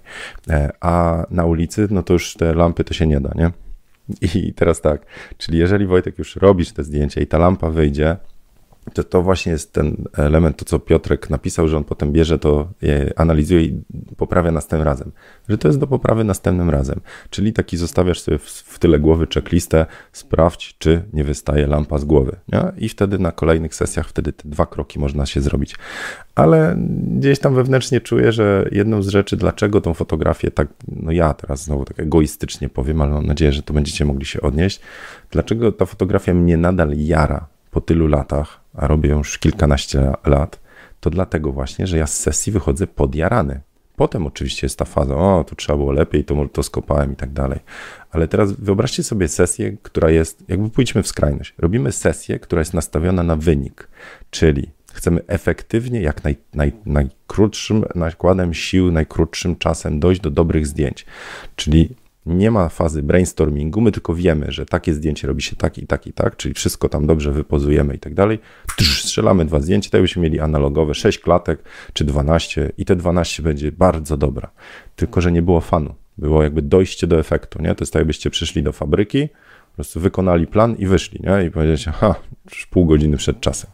E, 0.51 0.73
a 0.81 1.25
na 1.31 1.45
ulicy, 1.45 1.89
no 1.91 2.03
to 2.03 2.13
już 2.13 2.35
te 2.35 2.55
lampy 2.55 2.85
to 2.85 2.95
się 2.95 3.07
nie 3.07 3.21
da, 3.21 3.33
nie? 3.35 3.64
I 4.35 4.53
teraz 4.53 4.81
tak, 4.81 5.07
czyli 5.39 5.59
jeżeli 5.59 5.87
Wojtek 5.87 6.19
już 6.19 6.37
robisz 6.37 6.73
te 6.73 6.85
zdjęcia 6.85 7.21
i 7.21 7.27
ta 7.27 7.39
lampa 7.39 7.71
wyjdzie, 7.71 8.17
to, 8.93 9.05
to 9.05 9.23
właśnie 9.23 9.53
jest 9.53 9.73
ten 9.73 10.05
element, 10.13 10.57
to 10.57 10.65
co 10.65 10.79
Piotrek 10.79 11.31
napisał, 11.31 11.69
że 11.69 11.77
on 11.77 11.85
potem 11.85 12.13
bierze 12.13 12.39
to, 12.39 12.69
analizuje 13.17 13.63
i 13.63 13.83
poprawia 14.17 14.51
następnym 14.51 14.87
razem. 14.87 15.13
Że 15.49 15.59
to 15.59 15.69
jest 15.69 15.79
do 15.79 15.87
poprawy 15.87 16.25
następnym 16.25 16.71
razem. 16.71 17.01
Czyli 17.31 17.53
taki 17.53 17.77
zostawiasz 17.77 18.21
sobie 18.21 18.39
w, 18.39 18.43
w 18.45 18.79
tyle 18.79 18.99
głowy 18.99 19.27
checklistę, 19.35 19.87
sprawdź, 20.13 20.75
czy 20.79 21.03
nie 21.13 21.25
wystaje 21.25 21.67
lampa 21.67 21.99
z 21.99 22.05
głowy. 22.05 22.37
Nie? 22.53 22.63
I 22.79 22.89
wtedy 22.89 23.19
na 23.19 23.33
kolejnych 23.33 23.75
sesjach, 23.75 24.09
wtedy 24.09 24.33
te 24.33 24.49
dwa 24.49 24.67
kroki 24.67 24.99
można 24.99 25.27
się 25.27 25.41
zrobić. 25.41 25.77
Ale 26.35 26.77
gdzieś 27.19 27.39
tam 27.39 27.55
wewnętrznie 27.55 28.01
czuję, 28.01 28.33
że 28.33 28.69
jedną 28.73 29.03
z 29.03 29.09
rzeczy, 29.09 29.37
dlaczego 29.37 29.81
tą 29.81 29.95
fotografię 29.95 30.51
tak, 30.51 30.69
no 30.89 31.13
ja 31.13 31.35
teraz 31.35 31.65
znowu 31.65 31.85
tak 31.85 32.01
egoistycznie 32.01 32.69
powiem, 32.69 33.01
ale 33.01 33.13
mam 33.13 33.27
nadzieję, 33.27 33.53
że 33.53 33.63
to 33.63 33.75
będziecie 33.75 34.05
mogli 34.05 34.27
się 34.27 34.41
odnieść, 34.41 34.81
dlaczego 35.31 35.73
ta 35.73 35.87
fotografia 35.87 36.35
mnie 36.35 36.57
nadal 36.57 36.93
jara 36.97 37.47
po 37.71 37.81
tylu 37.81 38.07
latach, 38.07 38.64
a 38.75 38.87
robię 38.87 39.11
już 39.11 39.39
kilkanaście 39.39 40.13
lat, 40.27 40.61
to 41.01 41.11
dlatego 41.11 41.53
właśnie, 41.53 41.87
że 41.87 41.99
ja 41.99 42.07
z 42.07 42.21
sesji 42.21 42.53
wychodzę 42.53 42.87
podjarany. 42.87 43.61
Potem 43.97 44.27
oczywiście 44.27 44.67
jest 44.67 44.79
ta 44.79 44.85
faza, 44.85 45.17
o, 45.17 45.45
tu 45.45 45.55
trzeba 45.55 45.77
było 45.77 45.93
lepiej, 45.93 46.25
to, 46.25 46.49
to 46.53 46.63
skopałem 46.63 47.13
i 47.13 47.17
tak 47.17 47.33
dalej. 47.33 47.61
Ale 48.11 48.29
teraz 48.29 48.53
wyobraźcie 48.53 49.03
sobie 49.03 49.29
sesję, 49.29 49.77
która 49.83 50.11
jest, 50.11 50.45
jakby 50.49 50.71
pójdźmy 50.71 51.03
w 51.03 51.09
skrajność. 51.09 51.55
Robimy 51.59 51.93
sesję, 51.93 52.39
która 52.39 52.61
jest 52.61 52.75
nastawiona 52.75 53.23
na 53.23 53.37
wynik, 53.37 53.89
czyli 54.31 54.71
chcemy 54.93 55.21
efektywnie, 55.27 56.01
jak 56.01 56.25
naj, 56.25 56.37
naj, 56.55 56.73
najkrótszym 56.87 57.85
nakładem 57.95 58.55
sił, 58.55 58.93
najkrótszym 58.93 59.57
czasem 59.57 60.01
dojść 60.01 60.21
do 60.21 60.31
dobrych 60.31 60.67
zdjęć. 60.67 61.07
Czyli 61.57 61.95
nie 62.27 62.51
ma 62.51 62.69
fazy 62.69 63.03
brainstormingu, 63.03 63.81
my 63.81 63.93
tylko 63.93 64.15
wiemy, 64.15 64.53
że 64.53 64.67
takie 64.67 64.95
zdjęcie 64.95 65.27
robi 65.27 65.43
się 65.43 65.57
tak 65.57 65.79
i 65.79 65.87
tak 65.87 66.07
i 66.07 66.13
tak, 66.13 66.37
czyli 66.37 66.55
wszystko 66.55 66.89
tam 66.89 67.07
dobrze 67.07 67.33
wypozujemy 67.33 67.95
i 67.95 67.99
tak 67.99 68.15
dalej. 68.15 68.39
Strzelamy 68.81 69.45
dwa 69.45 69.61
zdjęcia, 69.61 69.91
tak 69.91 70.01
byśmy 70.01 70.23
mieli 70.23 70.41
analogowe, 70.41 70.95
6 70.95 71.19
klatek 71.19 71.63
czy 71.93 72.05
12 72.05 72.73
i 72.79 72.85
te 72.85 72.97
12 72.97 73.43
będzie 73.43 73.73
bardzo 73.73 74.17
dobra. 74.17 74.51
Tylko, 74.97 75.21
że 75.21 75.33
nie 75.33 75.43
było 75.43 75.61
fanu. 75.61 75.95
Było 76.19 76.43
jakby 76.43 76.63
dojście 76.63 77.07
do 77.07 77.19
efektu, 77.19 77.63
nie? 77.63 77.75
To 77.75 77.83
jest 77.83 77.93
tak, 77.93 78.01
jakbyście 78.01 78.31
przyszli 78.31 78.63
do 78.63 78.73
fabryki, 78.73 79.29
po 79.71 79.75
prostu 79.75 80.01
wykonali 80.01 80.47
plan 80.47 80.77
i 80.79 80.87
wyszli, 80.87 81.21
nie? 81.23 81.45
I 81.45 81.51
powiedzieliście, 81.51 81.91
ha, 81.91 82.15
już 82.51 82.67
pół 82.67 82.87
godziny 82.87 83.17
przed 83.17 83.41
czasem. 83.41 83.71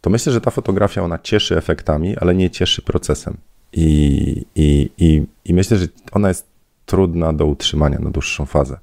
To 0.00 0.10
myślę, 0.10 0.32
że 0.32 0.40
ta 0.40 0.50
fotografia, 0.50 1.02
ona 1.02 1.18
cieszy 1.18 1.56
efektami, 1.56 2.16
ale 2.16 2.34
nie 2.34 2.50
cieszy 2.50 2.82
procesem. 2.82 3.36
I, 3.72 4.44
i, 4.54 4.90
i, 4.98 5.22
i 5.44 5.54
myślę, 5.54 5.78
że 5.78 5.86
ona 6.12 6.28
jest 6.28 6.55
trudna 6.86 7.32
do 7.32 7.46
utrzymania 7.46 7.98
na 7.98 8.10
dłuższą 8.10 8.46
fazę, 8.46 8.78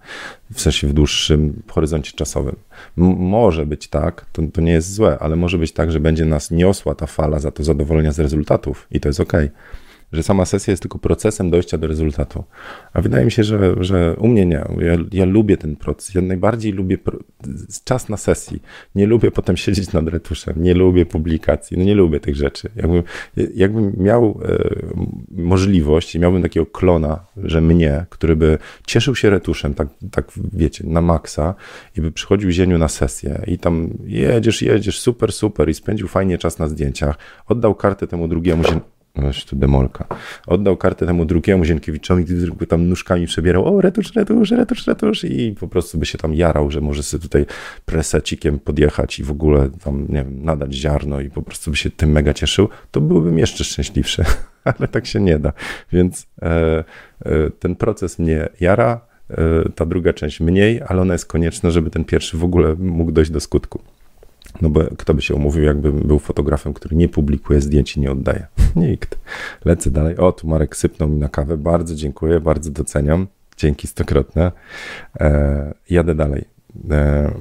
w 0.54 0.62
sensie 0.62 0.88
w 0.88 0.94
dłuższym 0.94 1.62
horyzoncie 1.68 2.12
czasowym. 2.16 2.56
M 2.98 3.16
może 3.18 3.66
być 3.66 3.88
tak, 3.88 4.26
to, 4.34 4.42
to 4.54 4.62
nie 4.62 4.72
jest 4.72 4.94
złe, 4.94 5.18
ale 5.20 5.36
może 5.36 5.58
być 5.58 5.72
tak, 5.72 5.92
że 5.92 6.00
będzie 6.00 6.26
nas 6.26 6.52
niosła 6.52 6.96
ta 6.96 7.08
fala 7.08 7.40
za 7.40 7.52
to 7.52 7.64
zadowolenia 7.64 8.12
z 8.12 8.20
rezultatów 8.20 8.88
i 8.92 9.00
to 9.00 9.10
jest 9.10 9.20
ok 9.20 9.34
że 10.14 10.24
sama 10.24 10.46
sesja 10.46 10.72
jest 10.72 10.84
tylko 10.84 11.00
procesem 11.00 11.50
dojścia 11.50 11.78
do 11.78 11.88
rezultatu. 11.88 12.44
A 12.94 13.02
wydaje 13.02 13.26
mi 13.26 13.32
się, 13.32 13.44
że, 13.44 13.76
że 13.80 14.16
u 14.20 14.28
mnie 14.28 14.46
nie. 14.46 14.66
Ja, 14.80 14.98
ja 15.12 15.26
lubię 15.26 15.58
ten 15.58 15.76
proces. 15.76 16.16
Ja 16.16 16.22
najbardziej 16.22 16.72
lubię 16.72 16.98
czas 17.84 18.10
na 18.10 18.18
sesji. 18.18 18.62
Nie 18.96 19.06
lubię 19.06 19.32
potem 19.32 19.58
siedzieć 19.58 19.92
nad 19.92 20.08
retuszem. 20.08 20.64
Nie 20.64 20.74
lubię 20.74 21.06
publikacji. 21.06 21.78
No 21.78 21.84
nie 21.84 21.96
lubię 21.96 22.20
tych 22.20 22.36
rzeczy. 22.36 22.70
Jakbym, 22.76 23.04
jakbym 23.56 23.94
miał 23.98 24.40
e, 24.46 24.58
możliwość 25.32 26.16
i 26.16 26.20
miałbym 26.20 26.42
takiego 26.42 26.66
klona, 26.66 27.26
że 27.38 27.62
mnie, 27.62 28.06
który 28.10 28.36
by 28.36 28.58
cieszył 28.88 29.16
się 29.16 29.30
retuszem, 29.30 29.74
tak, 29.74 29.88
tak 30.12 30.32
wiecie, 30.54 30.84
na 30.88 31.02
maksa 31.02 31.56
i 31.98 32.02
by 32.02 32.12
przychodził 32.12 32.52
zieniu 32.52 32.78
na 32.78 32.88
sesję 32.88 33.42
i 33.48 33.58
tam 33.58 33.90
jedziesz, 34.06 34.62
jedziesz, 34.62 35.00
super, 35.00 35.32
super 35.32 35.70
i 35.70 35.74
spędził 35.74 36.08
fajnie 36.08 36.38
czas 36.38 36.60
na 36.60 36.68
zdjęciach, 36.68 37.18
oddał 37.48 37.76
kartę 37.76 38.08
temu 38.08 38.28
drugiemu 38.28 38.64
tu 39.50 39.56
demolka. 39.56 40.06
Oddał 40.48 40.78
kartę 40.78 41.06
temu 41.06 41.26
drugiemu 41.26 41.66
Zienkiewiczowi, 41.66 42.26
który 42.26 42.68
tam 42.68 42.90
nóżkami 42.90 43.26
przebierał, 43.26 43.78
o 43.78 43.82
retusz, 43.82 44.16
retusz, 44.16 44.52
retusz, 44.52 44.88
retusz 44.88 45.24
i 45.24 45.56
po 45.60 45.68
prostu 45.68 45.98
by 45.98 46.06
się 46.06 46.18
tam 46.18 46.34
jarał, 46.34 46.72
że 46.72 46.82
może 46.82 47.04
sobie 47.04 47.22
tutaj 47.22 47.46
presecikiem 47.86 48.60
podjechać 48.60 49.20
i 49.20 49.24
w 49.24 49.32
ogóle 49.32 49.70
tam, 49.84 50.06
nie 50.10 50.24
wiem, 50.24 50.44
nadać 50.44 50.74
ziarno 50.74 51.22
i 51.22 51.30
po 51.30 51.42
prostu 51.42 51.72
by 51.72 51.78
się 51.78 51.90
tym 51.90 52.12
mega 52.12 52.34
cieszył, 52.34 52.70
to 52.92 53.02
byłbym 53.02 53.40
jeszcze 53.40 53.64
szczęśliwszy, 53.64 54.24
ale 54.80 54.88
tak 54.88 55.06
się 55.06 55.20
nie 55.20 55.40
da. 55.40 55.54
Więc 55.92 56.28
e, 56.42 56.84
e, 57.26 57.50
ten 57.60 57.76
proces 57.76 58.20
mnie 58.20 58.50
jara, 58.60 59.02
e, 59.30 59.36
ta 59.76 59.86
druga 59.86 60.14
część 60.14 60.40
mniej, 60.40 60.82
ale 60.88 61.02
ona 61.02 61.14
jest 61.14 61.26
konieczna, 61.26 61.72
żeby 61.72 61.90
ten 61.90 62.06
pierwszy 62.06 62.38
w 62.38 62.44
ogóle 62.44 62.76
mógł 62.76 63.12
dojść 63.12 63.32
do 63.32 63.40
skutku. 63.40 63.80
No 64.62 64.70
bo 64.70 64.82
kto 64.98 65.14
by 65.14 65.22
się 65.22 65.36
umówił, 65.36 65.64
jakbym 65.64 66.00
był 66.00 66.20
fotografem, 66.20 66.74
który 66.74 66.96
nie 66.96 67.10
publikuje 67.10 67.62
zdjęć 67.62 67.98
i 67.98 68.00
nie 68.00 68.12
oddaje? 68.12 68.48
Nikt. 68.76 69.18
Lecę 69.66 69.92
dalej. 69.92 70.18
O, 70.18 70.32
tu 70.32 70.48
Marek 70.48 70.76
sypnął 70.76 71.10
mi 71.10 71.18
na 71.18 71.30
kawę. 71.30 71.58
Bardzo 71.58 71.96
dziękuję, 71.96 72.40
bardzo 72.40 72.72
doceniam. 72.72 73.28
Dzięki 73.58 73.88
stokrotne. 73.88 74.52
E, 75.20 75.74
jadę 75.90 76.16
dalej. 76.16 76.46
E, 76.92 77.32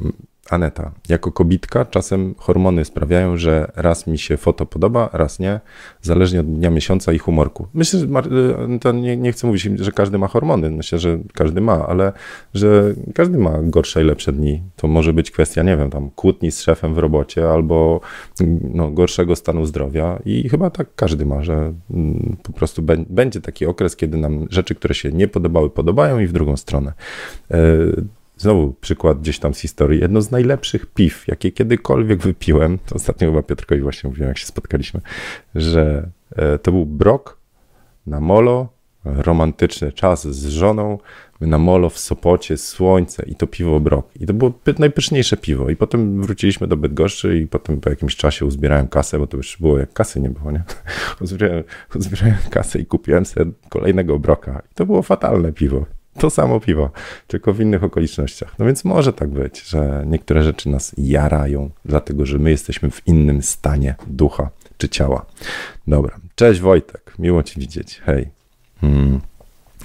Aneta, 0.52 0.92
jako 1.08 1.32
kobitka 1.32 1.84
czasem 1.84 2.34
hormony 2.38 2.84
sprawiają, 2.84 3.36
że 3.36 3.72
raz 3.76 4.06
mi 4.06 4.18
się 4.18 4.36
foto 4.36 4.66
podoba, 4.66 5.10
raz 5.12 5.38
nie, 5.38 5.60
zależnie 6.02 6.40
od 6.40 6.46
dnia, 6.46 6.70
miesiąca 6.70 7.12
i 7.12 7.18
humorku. 7.18 7.66
Myślę, 7.74 8.00
że 8.00 8.06
y, 8.06 8.78
to 8.78 8.92
nie, 8.92 9.16
nie 9.16 9.32
chcę 9.32 9.46
mówić, 9.46 9.62
że 9.62 9.92
każdy 9.92 10.18
ma 10.18 10.28
hormony, 10.28 10.70
myślę, 10.70 10.98
że 10.98 11.18
każdy 11.34 11.60
ma, 11.60 11.86
ale 11.86 12.12
że 12.54 12.94
każdy 13.14 13.38
ma 13.38 13.58
gorsze 13.62 14.02
i 14.02 14.04
lepsze 14.04 14.32
dni. 14.32 14.62
To 14.76 14.88
może 14.88 15.12
być 15.12 15.30
kwestia, 15.30 15.62
nie 15.62 15.76
wiem, 15.76 15.90
tam 15.90 16.10
kłótni 16.10 16.52
z 16.52 16.60
szefem 16.60 16.94
w 16.94 16.98
robocie 16.98 17.50
albo 17.50 18.00
no, 18.74 18.90
gorszego 18.90 19.36
stanu 19.36 19.66
zdrowia 19.66 20.18
i 20.24 20.48
chyba 20.48 20.70
tak 20.70 20.94
każdy 20.96 21.26
ma, 21.26 21.42
że 21.42 21.72
mm, 21.90 22.36
po 22.42 22.52
prostu 22.52 22.82
będzie 23.08 23.40
taki 23.40 23.66
okres, 23.66 23.96
kiedy 23.96 24.16
nam 24.16 24.46
rzeczy, 24.50 24.74
które 24.74 24.94
się 24.94 25.12
nie 25.12 25.28
podobały, 25.28 25.70
podobają 25.70 26.18
i 26.18 26.26
w 26.26 26.32
drugą 26.32 26.56
stronę. 26.56 26.92
E, 27.50 27.56
Znowu 28.42 28.74
przykład 28.80 29.20
gdzieś 29.20 29.38
tam 29.38 29.54
z 29.54 29.58
historii. 29.58 30.00
Jedno 30.00 30.22
z 30.22 30.30
najlepszych 30.30 30.86
piw, 30.86 31.28
jakie 31.28 31.52
kiedykolwiek 31.52 32.22
wypiłem, 32.22 32.78
ostatnio 32.94 33.28
chyba 33.28 33.42
Piotrkowi 33.42 33.80
właśnie 33.80 34.10
mówiłem, 34.10 34.28
jak 34.28 34.38
się 34.38 34.46
spotkaliśmy, 34.46 35.00
że 35.54 36.08
e, 36.36 36.58
to 36.58 36.72
był 36.72 36.86
brok 36.86 37.38
na 38.06 38.20
molo, 38.20 38.68
romantyczny 39.04 39.92
czas 39.92 40.28
z 40.28 40.46
żoną, 40.46 40.98
na 41.40 41.58
molo 41.58 41.90
w 41.90 41.98
Sopocie, 41.98 42.56
słońce 42.56 43.24
i 43.26 43.34
to 43.34 43.46
piwo 43.46 43.80
brok. 43.80 44.10
I 44.20 44.26
to 44.26 44.34
było 44.34 44.52
najpyszniejsze 44.78 45.36
piwo. 45.36 45.70
I 45.70 45.76
potem 45.76 46.22
wróciliśmy 46.22 46.66
do 46.66 46.76
Bydgoszczy 46.76 47.38
i 47.38 47.46
potem 47.46 47.80
po 47.80 47.90
jakimś 47.90 48.16
czasie 48.16 48.46
uzbierałem 48.46 48.88
kasę, 48.88 49.18
bo 49.18 49.26
to 49.26 49.36
już 49.36 49.56
było 49.60 49.78
jak 49.78 49.92
kasy 49.92 50.20
nie 50.20 50.30
było, 50.30 50.52
nie? 50.52 50.62
Uzbierałem, 51.20 51.64
uzbierałem 51.94 52.36
kasę 52.50 52.78
i 52.78 52.86
kupiłem 52.86 53.26
sobie 53.26 53.50
kolejnego 53.68 54.18
broka. 54.18 54.62
I 54.72 54.74
to 54.74 54.86
było 54.86 55.02
fatalne 55.02 55.52
piwo 55.52 55.86
to 56.18 56.30
samo 56.30 56.60
piwo, 56.60 56.90
tylko 57.26 57.52
w 57.52 57.60
innych 57.60 57.84
okolicznościach. 57.84 58.58
No 58.58 58.66
więc 58.66 58.84
może 58.84 59.12
tak 59.12 59.28
być, 59.28 59.62
że 59.62 60.04
niektóre 60.06 60.42
rzeczy 60.42 60.68
nas 60.68 60.92
jarają, 60.98 61.70
dlatego 61.84 62.26
że 62.26 62.38
my 62.38 62.50
jesteśmy 62.50 62.90
w 62.90 63.06
innym 63.06 63.42
stanie 63.42 63.94
ducha 64.06 64.50
czy 64.78 64.88
ciała. 64.88 65.26
Dobra, 65.86 66.16
cześć 66.34 66.60
Wojtek, 66.60 67.14
miło 67.18 67.42
Cię 67.42 67.60
widzieć, 67.60 68.00
hej. 68.04 68.28
Hmm. 68.80 69.20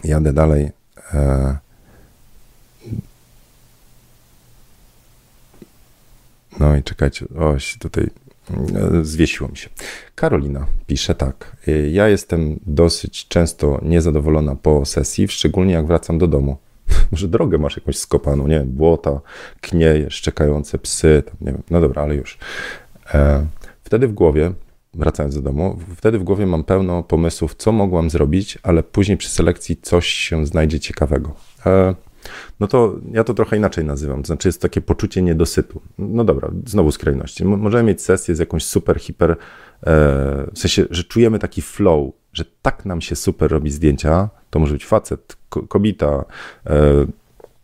Jadę 0.03 0.33
dalej. 0.33 0.71
E... 1.13 1.57
No 6.59 6.75
i 6.75 6.83
czekajcie, 6.83 7.25
oś 7.39 7.77
tutaj 7.77 8.09
e, 8.53 9.05
zwiesiło 9.05 9.49
mi 9.49 9.57
się. 9.57 9.69
Karolina 10.17 10.65
pisze 10.87 11.15
tak. 11.15 11.57
E, 11.67 11.71
ja 11.71 12.07
jestem 12.07 12.59
dosyć 12.65 13.27
często 13.27 13.79
niezadowolona 13.83 14.55
po 14.55 14.85
sesji, 14.85 15.27
szczególnie 15.27 15.73
jak 15.73 15.87
wracam 15.87 16.17
do 16.17 16.27
domu. 16.27 16.57
Może 17.11 17.27
drogę 17.27 17.57
masz 17.57 17.77
jakąś 17.77 17.97
skopaną, 17.97 18.47
nie 18.47 18.59
wiem, 18.59 18.67
błota, 18.67 19.21
knieje, 19.61 20.11
szczekające 20.11 20.77
psy, 20.77 21.23
tam, 21.25 21.35
nie 21.41 21.51
wiem. 21.51 21.63
No 21.69 21.81
dobra, 21.81 22.01
ale 22.01 22.15
już. 22.15 22.37
E, 23.13 23.45
wtedy 23.83 24.07
w 24.07 24.13
głowie, 24.13 24.51
wracając 24.93 25.35
do 25.35 25.41
domu, 25.41 25.79
wtedy 25.95 26.19
w 26.19 26.23
głowie 26.23 26.45
mam 26.45 26.63
pełno 26.63 27.03
pomysłów, 27.03 27.55
co 27.55 27.71
mogłam 27.71 28.09
zrobić, 28.09 28.57
ale 28.63 28.83
później 28.83 29.17
przy 29.17 29.29
selekcji 29.29 29.77
coś 29.81 30.07
się 30.07 30.45
znajdzie 30.45 30.79
ciekawego. 30.79 31.35
No 32.59 32.67
to 32.67 32.95
ja 33.11 33.23
to 33.23 33.33
trochę 33.33 33.57
inaczej 33.57 33.85
nazywam. 33.85 34.21
To 34.21 34.27
znaczy 34.27 34.47
jest 34.47 34.61
takie 34.61 34.81
poczucie 34.81 35.21
niedosytu. 35.21 35.81
No 35.97 36.23
dobra, 36.23 36.51
znowu 36.65 36.91
skrajności. 36.91 37.45
Możemy 37.45 37.83
mieć 37.83 38.01
sesję 38.01 38.35
z 38.35 38.39
jakąś 38.39 38.63
super, 38.63 38.99
hiper, 38.99 39.31
e, 39.31 39.35
w 40.53 40.59
sensie, 40.59 40.85
że 40.89 41.03
czujemy 41.03 41.39
taki 41.39 41.61
flow, 41.61 42.13
że 42.33 42.45
tak 42.61 42.85
nam 42.85 43.01
się 43.01 43.15
super 43.15 43.51
robi 43.51 43.71
zdjęcia. 43.71 44.29
To 44.49 44.59
może 44.59 44.73
być 44.73 44.85
facet, 44.85 45.37
kobieta, 45.49 46.25
e, 46.65 47.05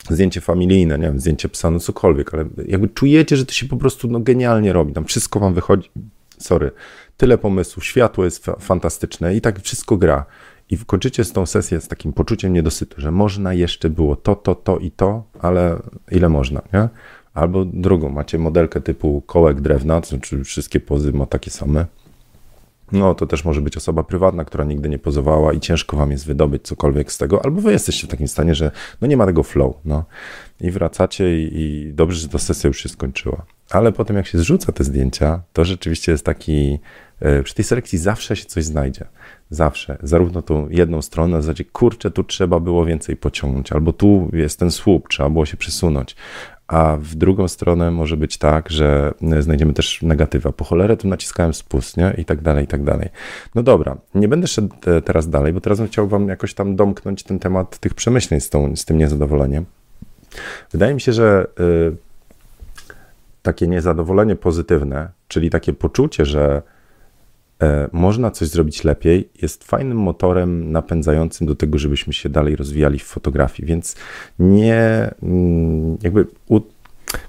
zdjęcie 0.10 0.42
familijne, 0.42 1.00
nie 1.00 1.08
wiem, 1.08 1.20
zdjęcie 1.20 1.50
psa, 1.50 1.72
no 1.72 1.80
cokolwiek, 1.80 2.34
ale 2.34 2.46
jakby 2.66 2.90
czujecie, 2.90 3.38
że 3.38 3.46
to 3.46 3.54
się 3.54 3.68
po 3.68 3.78
prostu 3.78 4.08
no, 4.08 4.20
genialnie 4.20 4.74
robi. 4.74 4.94
Tam 4.94 5.06
wszystko 5.06 5.40
wam 5.40 5.54
wychodzi. 5.54 5.92
Sorry. 6.38 6.72
Tyle 7.18 7.38
pomysłów, 7.38 7.86
światło 7.86 8.26
jest 8.26 8.46
fantastyczne 8.60 9.36
i 9.36 9.42
tak 9.42 9.62
wszystko 9.62 9.98
gra 9.98 10.26
i 10.74 10.78
kończycie 10.86 11.24
z 11.24 11.32
tą 11.32 11.46
sesję 11.46 11.82
z 11.82 11.88
takim 11.88 12.14
poczuciem 12.14 12.54
niedosytu, 12.54 13.02
że 13.02 13.12
można 13.12 13.54
jeszcze 13.54 13.90
było 13.90 14.16
to, 14.16 14.36
to, 14.36 14.56
to 14.56 14.78
i 14.78 14.92
to, 14.92 15.24
ale 15.42 15.80
ile 16.12 16.30
można, 16.30 16.62
nie? 16.74 16.90
Albo 17.34 17.66
drugą, 17.66 18.10
macie 18.10 18.38
modelkę 18.38 18.82
typu 18.82 19.22
kołek 19.22 19.62
drewna, 19.62 20.02
to 20.02 20.08
znaczy 20.08 20.44
wszystkie 20.44 20.80
pozy 20.80 21.14
ma 21.14 21.26
takie 21.26 21.52
same. 21.52 21.86
No, 22.94 23.16
to 23.16 23.26
też 23.26 23.46
może 23.46 23.62
być 23.62 23.78
osoba 23.78 24.04
prywatna, 24.04 24.46
która 24.46 24.64
nigdy 24.64 24.90
nie 24.90 25.00
pozowała 25.00 25.54
i 25.54 25.60
ciężko 25.60 25.98
wam 25.98 26.12
jest 26.12 26.26
wydobyć 26.26 26.64
cokolwiek 26.64 27.12
z 27.12 27.18
tego, 27.18 27.46
albo 27.46 27.62
wy 27.62 27.72
jesteście 27.72 28.08
w 28.08 28.10
takim 28.10 28.28
stanie, 28.28 28.56
że 28.56 28.72
no 29.02 29.08
nie 29.08 29.18
ma 29.18 29.26
tego 29.26 29.44
flow, 29.44 29.76
no. 29.86 30.06
I 30.62 30.72
wracacie 30.72 31.44
i, 31.44 31.62
i 31.62 31.94
dobrze, 31.94 32.20
że 32.20 32.30
ta 32.30 32.38
sesja 32.38 32.68
już 32.68 32.84
się 32.84 32.90
skończyła. 32.90 33.46
Ale 33.70 33.92
potem 33.92 34.16
jak 34.16 34.28
się 34.28 34.38
zrzuca 34.38 34.72
te 34.72 34.84
zdjęcia, 34.84 35.42
to 35.54 35.66
rzeczywiście 35.66 36.12
jest 36.12 36.26
taki, 36.26 36.80
e, 37.20 37.44
przy 37.44 37.56
tej 37.56 37.66
selekcji 37.66 37.98
zawsze 37.98 38.36
się 38.36 38.46
coś 38.46 38.64
znajdzie. 38.64 39.06
Zawsze. 39.50 39.98
Zarówno 40.04 40.42
tą 40.42 40.70
jedną 40.70 41.02
stronę, 41.02 41.40
w 41.40 41.44
zasadzie, 41.44 41.66
kurczę, 41.66 42.12
tu 42.12 42.24
trzeba 42.24 42.60
było 42.60 42.86
więcej 42.86 43.18
pociągnąć, 43.18 43.72
albo 43.72 43.94
tu 43.94 44.30
jest 44.34 44.60
ten 44.60 44.72
słup, 44.72 45.08
trzeba 45.10 45.30
było 45.30 45.46
się 45.46 45.58
przesunąć. 45.58 46.16
A 46.74 46.98
w 47.02 47.16
drugą 47.16 47.48
stronę 47.48 47.92
może 47.92 48.18
być 48.18 48.38
tak, 48.38 48.70
że 48.70 49.14
znajdziemy 49.40 49.74
też 49.74 50.02
negatywa. 50.02 50.52
Po 50.52 50.64
cholerę 50.64 50.98
tu 50.98 51.08
naciskałem 51.08 51.54
spust, 51.54 51.98
nie? 51.98 52.14
I 52.18 52.26
tak 52.26 52.42
dalej, 52.42 52.64
i 52.64 52.68
tak 52.68 52.84
dalej. 52.84 53.10
No 53.56 53.64
dobra, 53.64 53.98
nie 54.16 54.28
będę 54.28 54.48
szedł 54.48 54.76
teraz 55.06 55.30
dalej, 55.30 55.54
bo 55.54 55.62
teraz 55.62 55.80
bym 55.80 55.88
chciał 55.88 56.08
wam 56.08 56.28
jakoś 56.28 56.54
tam 56.54 56.76
domknąć 56.76 57.24
ten 57.24 57.40
temat 57.40 57.78
tych 57.80 57.94
przemyśleń 57.94 58.40
z, 58.40 58.50
tą, 58.50 58.76
z 58.76 58.86
tym 58.86 58.98
niezadowoleniem. 58.98 59.66
Wydaje 60.72 60.94
mi 60.94 61.02
się, 61.02 61.14
że 61.14 61.48
y, 61.60 61.96
takie 63.42 63.68
niezadowolenie 63.68 64.36
pozytywne, 64.36 65.10
czyli 65.28 65.50
takie 65.50 65.74
poczucie, 65.74 66.26
że 66.26 66.62
E, 66.62 66.62
można 67.92 68.32
coś 68.32 68.48
zrobić 68.48 68.84
lepiej, 68.84 69.30
jest 69.42 69.64
fajnym 69.64 69.98
motorem 69.98 70.72
napędzającym 70.72 71.48
do 71.48 71.56
tego, 71.56 71.78
żebyśmy 71.78 72.14
się 72.14 72.30
dalej 72.30 72.56
rozwijali 72.56 73.00
w 73.00 73.04
fotografii, 73.04 73.68
więc 73.68 73.96
nie 74.40 75.10
mm, 75.24 75.98
jakby 76.04 76.28
u, 76.48 76.60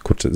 kurczę, 0.02 0.30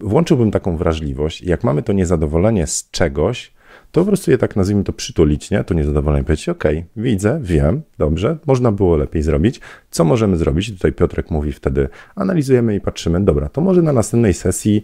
włączyłbym 0.00 0.50
taką 0.50 0.76
wrażliwość 0.76 1.42
jak 1.42 1.64
mamy 1.64 1.82
to 1.82 1.92
niezadowolenie 1.92 2.66
z 2.66 2.90
czegoś, 2.90 3.54
to 3.92 4.00
po 4.00 4.06
prostu 4.06 4.30
je 4.30 4.38
tak 4.38 4.56
nazwijmy 4.56 4.84
to 4.84 4.92
przytulić, 4.92 5.50
nie? 5.50 5.64
To 5.64 5.74
niezadowolenie 5.74 6.24
powiedzieć, 6.24 6.48
ok, 6.48 6.64
widzę, 6.96 7.40
wiem, 7.42 7.82
dobrze, 7.98 8.38
można 8.46 8.72
było 8.72 8.96
lepiej 8.96 9.22
zrobić. 9.22 9.60
Co 9.90 10.04
możemy 10.04 10.36
zrobić? 10.36 10.72
Tutaj 10.72 10.92
Piotrek 10.92 11.30
mówi 11.30 11.52
wtedy, 11.52 11.88
analizujemy 12.16 12.74
i 12.74 12.80
patrzymy, 12.80 13.24
dobra, 13.24 13.48
to 13.48 13.60
może 13.60 13.82
na 13.82 13.92
następnej 13.92 14.34
sesji 14.34 14.82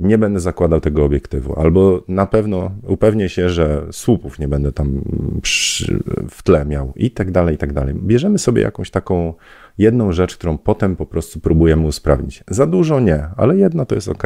nie 0.00 0.18
będę 0.18 0.40
zakładał 0.40 0.80
tego 0.80 1.04
obiektywu, 1.04 1.60
albo 1.60 2.04
na 2.08 2.26
pewno 2.26 2.70
upewnię 2.82 3.28
się, 3.28 3.48
że 3.48 3.86
słupów 3.92 4.38
nie 4.38 4.48
będę 4.48 4.72
tam 4.72 5.00
przy, 5.42 6.02
w 6.30 6.42
tle 6.42 6.64
miał 6.64 6.92
i 6.96 7.10
tak 7.10 7.30
dalej, 7.30 7.54
i 7.54 7.58
tak 7.58 7.72
dalej. 7.72 7.94
Bierzemy 7.94 8.38
sobie 8.38 8.62
jakąś 8.62 8.90
taką 8.90 9.34
jedną 9.78 10.12
rzecz, 10.12 10.36
którą 10.36 10.58
potem 10.58 10.96
po 10.96 11.06
prostu 11.06 11.40
próbujemy 11.40 11.86
usprawnić. 11.86 12.44
Za 12.48 12.66
dużo 12.66 13.00
nie, 13.00 13.28
ale 13.36 13.56
jedna 13.56 13.84
to 13.84 13.94
jest 13.94 14.08
ok. 14.08 14.22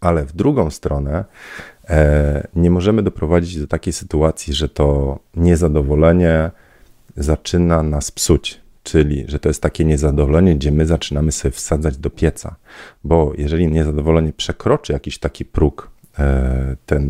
Ale 0.00 0.24
w 0.24 0.32
drugą 0.32 0.70
stronę 0.70 1.24
e, 1.88 2.46
nie 2.54 2.70
możemy 2.70 3.02
doprowadzić 3.02 3.60
do 3.60 3.66
takiej 3.66 3.92
sytuacji, 3.92 4.54
że 4.54 4.68
to 4.68 5.18
niezadowolenie 5.36 6.50
zaczyna 7.16 7.82
nas 7.82 8.10
psuć 8.10 8.61
czyli 8.82 9.24
że 9.28 9.38
to 9.38 9.48
jest 9.48 9.62
takie 9.62 9.84
niezadowolenie, 9.84 10.54
gdzie 10.54 10.72
my 10.72 10.86
zaczynamy 10.86 11.32
sobie 11.32 11.52
wsadzać 11.52 11.96
do 11.96 12.10
pieca, 12.10 12.56
bo 13.04 13.32
jeżeli 13.38 13.68
niezadowolenie 13.68 14.32
przekroczy 14.32 14.92
jakiś 14.92 15.18
taki 15.18 15.44
próg, 15.44 15.90
e, 16.18 16.76
ten, 16.86 17.06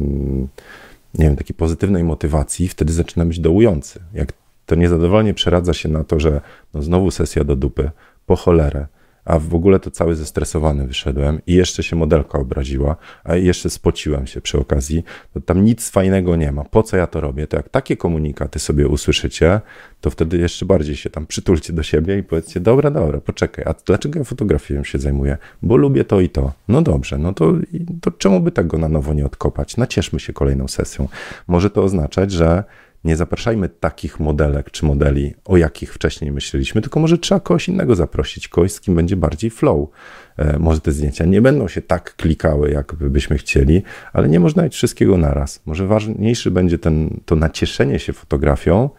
nie 1.14 1.24
wiem, 1.24 1.36
takiej 1.36 1.56
pozytywnej 1.56 2.04
motywacji, 2.04 2.68
wtedy 2.68 2.92
zaczyna 2.92 3.24
być 3.24 3.40
dołujący. 3.40 4.00
Jak 4.14 4.32
to 4.66 4.74
niezadowolenie 4.74 5.34
przeradza 5.34 5.74
się 5.74 5.88
na 5.88 6.04
to, 6.04 6.20
że 6.20 6.40
no 6.74 6.82
znowu 6.82 7.10
sesja 7.10 7.44
do 7.44 7.56
dupy, 7.56 7.90
po 8.26 8.36
cholerę, 8.36 8.86
a 9.24 9.38
w 9.38 9.54
ogóle 9.54 9.80
to 9.80 9.90
cały 9.90 10.14
zestresowany 10.14 10.86
wyszedłem 10.86 11.40
i 11.46 11.54
jeszcze 11.54 11.82
się 11.82 11.96
modelka 11.96 12.38
obraziła, 12.38 12.96
a 13.24 13.36
jeszcze 13.36 13.70
spociłem 13.70 14.26
się 14.26 14.40
przy 14.40 14.58
okazji, 14.58 15.04
to 15.34 15.40
tam 15.40 15.64
nic 15.64 15.90
fajnego 15.90 16.36
nie 16.36 16.52
ma. 16.52 16.64
Po 16.64 16.82
co 16.82 16.96
ja 16.96 17.06
to 17.06 17.20
robię? 17.20 17.46
To 17.46 17.56
jak 17.56 17.68
takie 17.68 17.96
komunikaty 17.96 18.58
sobie 18.58 18.88
usłyszycie, 18.88 19.60
to 20.00 20.10
wtedy 20.10 20.38
jeszcze 20.38 20.66
bardziej 20.66 20.96
się 20.96 21.10
tam 21.10 21.26
przytulcie 21.26 21.72
do 21.72 21.82
siebie 21.82 22.18
i 22.18 22.22
powiedzcie, 22.22 22.60
dobra, 22.60 22.90
dobra, 22.90 23.20
poczekaj, 23.20 23.64
a 23.68 23.74
dlaczego 23.86 24.18
ja 24.18 24.24
fotografią 24.24 24.84
się 24.84 24.98
zajmuję? 24.98 25.38
Bo 25.62 25.76
lubię 25.76 26.04
to 26.04 26.20
i 26.20 26.28
to. 26.28 26.52
No 26.68 26.82
dobrze, 26.82 27.18
no 27.18 27.32
to, 27.32 27.52
to 28.00 28.10
czemu 28.10 28.40
by 28.40 28.52
tego 28.52 28.78
na 28.78 28.88
nowo 28.88 29.14
nie 29.14 29.26
odkopać? 29.26 29.76
Nacieszmy 29.76 30.20
się 30.20 30.32
kolejną 30.32 30.68
sesją. 30.68 31.08
Może 31.46 31.70
to 31.70 31.82
oznaczać, 31.82 32.32
że 32.32 32.64
nie 33.04 33.16
zapraszajmy 33.16 33.68
takich 33.68 34.20
modelek 34.20 34.70
czy 34.70 34.84
modeli, 34.84 35.34
o 35.44 35.56
jakich 35.56 35.94
wcześniej 35.94 36.32
myśleliśmy, 36.32 36.82
tylko 36.82 37.00
może 37.00 37.18
trzeba 37.18 37.40
kogoś 37.40 37.68
innego 37.68 37.94
zaprosić, 37.94 38.48
kogoś, 38.48 38.72
z 38.72 38.80
kim 38.80 38.94
będzie 38.94 39.16
bardziej 39.16 39.50
flow. 39.50 39.88
E, 40.36 40.58
może 40.58 40.80
te 40.80 40.92
zdjęcia 40.92 41.24
nie 41.24 41.42
będą 41.42 41.68
się 41.68 41.82
tak 41.82 42.16
klikały, 42.16 42.70
jak 42.70 42.94
byśmy 42.94 43.38
chcieli, 43.38 43.82
ale 44.12 44.28
nie 44.28 44.40
można 44.40 44.62
mieć 44.62 44.74
wszystkiego 44.74 45.16
naraz. 45.16 45.62
Może 45.66 45.86
ważniejszy 45.86 46.50
będzie 46.50 46.78
ten, 46.78 47.20
to 47.24 47.36
nacieszenie 47.36 47.98
się 47.98 48.12
fotografią 48.12 48.90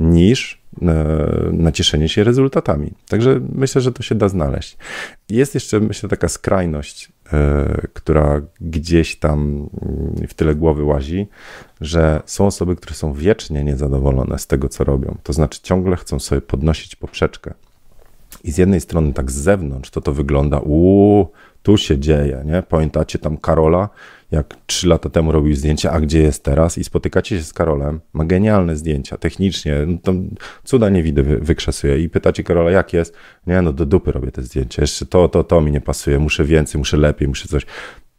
niż 0.00 0.62
e, 0.82 1.16
nacieszenie 1.52 2.08
się 2.08 2.24
rezultatami. 2.24 2.92
Także 3.08 3.40
myślę, 3.52 3.80
że 3.80 3.92
to 3.92 4.02
się 4.02 4.14
da 4.14 4.28
znaleźć. 4.28 4.76
Jest 5.28 5.54
jeszcze, 5.54 5.80
myślę, 5.80 6.08
taka 6.08 6.28
skrajność, 6.28 7.12
która 7.92 8.40
gdzieś 8.60 9.16
tam 9.16 9.68
mm, 9.82 10.28
w 10.28 10.34
tyle 10.34 10.54
głowy 10.54 10.84
łazi, 10.84 11.26
że 11.80 12.22
są 12.26 12.46
osoby, 12.46 12.76
które 12.76 12.94
są 12.94 13.12
wiecznie 13.12 13.64
niezadowolone 13.64 14.38
z 14.38 14.46
tego, 14.46 14.68
co 14.68 14.84
robią. 14.84 15.16
To 15.22 15.32
znaczy 15.32 15.60
ciągle 15.62 15.96
chcą 15.96 16.20
sobie 16.20 16.40
podnosić 16.40 16.96
poprzeczkę. 16.96 17.54
I 18.44 18.52
z 18.52 18.58
jednej 18.58 18.80
strony 18.80 19.12
tak 19.12 19.30
z 19.30 19.34
zewnątrz 19.34 19.90
to 19.90 20.00
to 20.00 20.12
wygląda, 20.12 20.58
uuu, 20.58 21.28
tu 21.62 21.76
się 21.76 21.98
dzieje, 21.98 22.42
nie? 22.46 22.62
Pamiętacie 22.62 23.18
tam 23.18 23.36
Karola, 23.36 23.88
jak 24.32 24.56
trzy 24.66 24.88
lata 24.88 25.08
temu 25.08 25.32
robił 25.32 25.54
zdjęcia, 25.56 25.90
a 25.90 26.00
gdzie 26.00 26.22
jest 26.22 26.44
teraz? 26.44 26.78
I 26.78 26.84
spotykacie 26.84 27.38
się 27.38 27.44
z 27.44 27.52
Karolem, 27.52 28.00
ma 28.12 28.24
genialne 28.24 28.76
zdjęcia, 28.76 29.18
technicznie, 29.18 29.86
no 29.86 30.12
cuda 30.64 30.88
nie 30.88 31.02
widzę, 31.02 31.22
wy, 31.22 31.38
wykrzesuje 31.38 31.98
i 31.98 32.08
pytacie 32.08 32.44
Karola, 32.44 32.70
jak 32.70 32.92
jest? 32.92 33.14
Nie, 33.46 33.62
no 33.62 33.72
do 33.72 33.86
dupy 33.86 34.12
robię 34.12 34.32
te 34.32 34.42
zdjęcia, 34.42 34.82
jeszcze 34.82 35.06
to, 35.06 35.28
to, 35.28 35.44
to 35.44 35.60
mi 35.60 35.72
nie 35.72 35.80
pasuje, 35.80 36.18
muszę 36.18 36.44
więcej, 36.44 36.78
muszę 36.78 36.96
lepiej, 36.96 37.28
muszę 37.28 37.48
coś. 37.48 37.66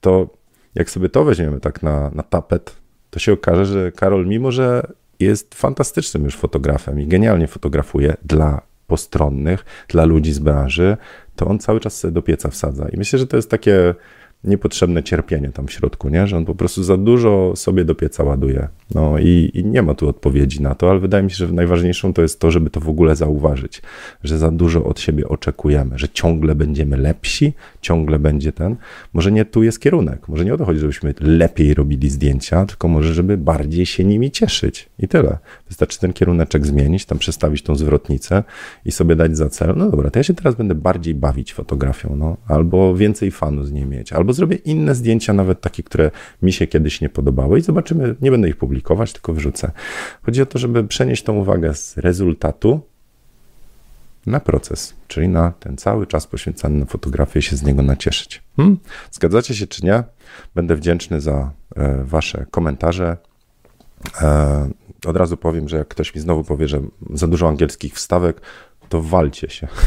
To 0.02 0.30
jak 0.76 0.90
sobie 0.90 1.10
to 1.10 1.24
weźmiemy 1.24 1.60
tak 1.60 1.84
na, 1.84 2.10
na 2.10 2.24
tapet, 2.24 2.76
to 3.10 3.20
się 3.20 3.34
okaże, 3.34 3.66
że 3.66 3.92
Karol, 3.92 4.28
mimo 4.28 4.52
że 4.52 4.88
jest 5.20 5.56
fantastycznym 5.56 6.24
już 6.24 6.36
fotografem 6.36 7.00
i 7.00 7.08
genialnie 7.08 7.48
fotografuje 7.48 8.14
dla 8.26 8.62
postronnych, 8.88 9.66
dla 9.88 10.06
ludzi 10.06 10.34
z 10.34 10.40
branży, 10.40 10.98
to 11.36 11.46
on 11.46 11.60
cały 11.60 11.80
czas 11.80 12.00
sobie 12.00 12.12
do 12.12 12.22
pieca 12.22 12.50
wsadza. 12.50 12.90
I 12.90 12.98
myślę, 12.98 13.20
że 13.20 13.28
to 13.28 13.36
jest 13.36 13.50
takie 13.50 13.96
niepotrzebne 14.44 15.04
cierpienie 15.04 15.50
tam 15.50 15.68
w 15.68 15.72
środku, 15.72 16.10
nie? 16.10 16.28
że 16.28 16.38
on 16.38 16.46
po 16.46 16.56
prostu 16.56 16.84
za 16.84 16.98
dużo 16.98 17.56
sobie 17.56 17.86
do 17.86 17.96
pieca 17.96 18.24
ładuje. 18.24 18.68
No 18.96 19.20
i, 19.20 19.52
i, 19.54 19.66
nie 19.66 19.82
ma 19.82 19.94
tu 19.94 20.10
odpowiedzi 20.10 20.62
na 20.62 20.76
to, 20.76 20.90
ale 20.92 21.00
wydaje 21.00 21.24
mi 21.24 21.32
się, 21.32 21.36
że 21.36 21.54
najważniejszą 21.54 22.14
to 22.14 22.22
jest 22.22 22.40
to, 22.40 22.52
żeby 22.52 22.70
to 22.70 22.80
w 22.80 22.90
ogóle 22.90 23.16
zauważyć, 23.16 23.82
że 24.24 24.38
za 24.38 24.52
dużo 24.52 24.84
od 24.84 25.00
siebie 25.00 25.28
oczekujemy, 25.28 26.00
że 26.00 26.10
ciągle 26.10 26.56
będziemy 26.56 26.98
lepsi, 26.98 27.54
ciągle 27.82 28.20
będzie 28.20 28.52
ten. 28.52 28.76
Może 29.14 29.32
nie 29.32 29.46
tu 29.46 29.64
jest 29.64 29.80
kierunek, 29.80 30.28
może 30.28 30.46
nie 30.46 30.54
o 30.54 30.58
to 30.58 30.66
chodzi, 30.66 30.80
żebyśmy 30.80 31.14
lepiej 31.22 31.74
robili 31.74 32.10
zdjęcia, 32.10 32.66
tylko 32.66 32.88
może, 32.88 33.14
żeby 33.14 33.38
bardziej 33.38 33.86
się 33.86 34.04
nimi 34.04 34.32
cieszyć 34.32 34.90
i 35.00 35.08
tyle. 35.08 35.38
Wystarczy 35.68 36.00
ten 36.00 36.14
kieruneczek 36.14 36.66
zmienić, 36.66 37.06
tam 37.06 37.18
przestawić 37.18 37.64
tą 37.64 37.76
zwrotnicę 37.76 38.44
i 38.86 38.92
sobie 38.92 39.16
dać 39.16 39.38
za 39.38 39.50
cel, 39.50 39.74
no 39.78 39.90
dobra, 39.90 40.10
to 40.10 40.20
ja 40.20 40.24
się 40.24 40.34
teraz 40.34 40.56
będę 40.56 40.76
bardziej 40.76 41.16
bawić 41.16 41.54
fotografią, 41.54 42.16
no, 42.16 42.38
albo 42.48 42.96
więcej 42.96 43.32
fanu 43.32 43.64
z 43.64 43.72
niej 43.72 43.86
mieć, 43.86 44.14
albo 44.14 44.33
zrobię 44.34 44.56
inne 44.56 44.96
zdjęcia, 44.96 45.34
nawet 45.34 45.62
takie, 45.62 45.84
które 45.84 46.12
mi 46.42 46.54
się 46.54 46.68
kiedyś 46.68 47.02
nie 47.02 47.10
podobały 47.10 47.60
i 47.60 47.62
zobaczymy, 47.62 48.16
nie 48.22 48.32
będę 48.32 48.50
ich 48.50 48.58
publikować, 48.58 49.14
tylko 49.14 49.34
wrzucę. 49.34 49.72
Chodzi 50.22 50.42
o 50.42 50.46
to, 50.46 50.60
żeby 50.60 50.84
przenieść 50.84 51.24
tą 51.24 51.34
uwagę 51.34 51.74
z 51.74 51.98
rezultatu 51.98 52.82
na 54.26 54.40
proces, 54.40 54.94
czyli 55.08 55.28
na 55.28 55.52
ten 55.52 55.78
cały 55.78 56.08
czas 56.08 56.28
poświęcany 56.28 56.80
na 56.80 56.86
fotografię 56.86 57.42
się 57.42 57.56
z 57.56 57.64
niego 57.64 57.82
nacieszyć. 57.82 58.44
Hmm? 58.58 58.78
Zgadzacie 59.12 59.56
się 59.56 59.68
czy 59.68 59.86
nie? 59.86 60.04
Będę 60.56 60.76
wdzięczny 60.76 61.22
za 61.22 61.52
e, 61.76 62.04
Wasze 62.04 62.46
komentarze. 62.52 63.18
E, 64.22 64.70
od 65.06 65.18
razu 65.18 65.38
powiem, 65.38 65.70
że 65.70 65.78
jak 65.78 65.88
ktoś 65.88 66.16
mi 66.16 66.22
znowu 66.22 66.44
powie, 66.44 66.68
że 66.68 66.82
za 67.14 67.28
dużo 67.28 67.48
angielskich 67.48 67.94
wstawek, 67.94 68.42
to 68.94 69.02
walcie 69.02 69.50
się. 69.50 69.68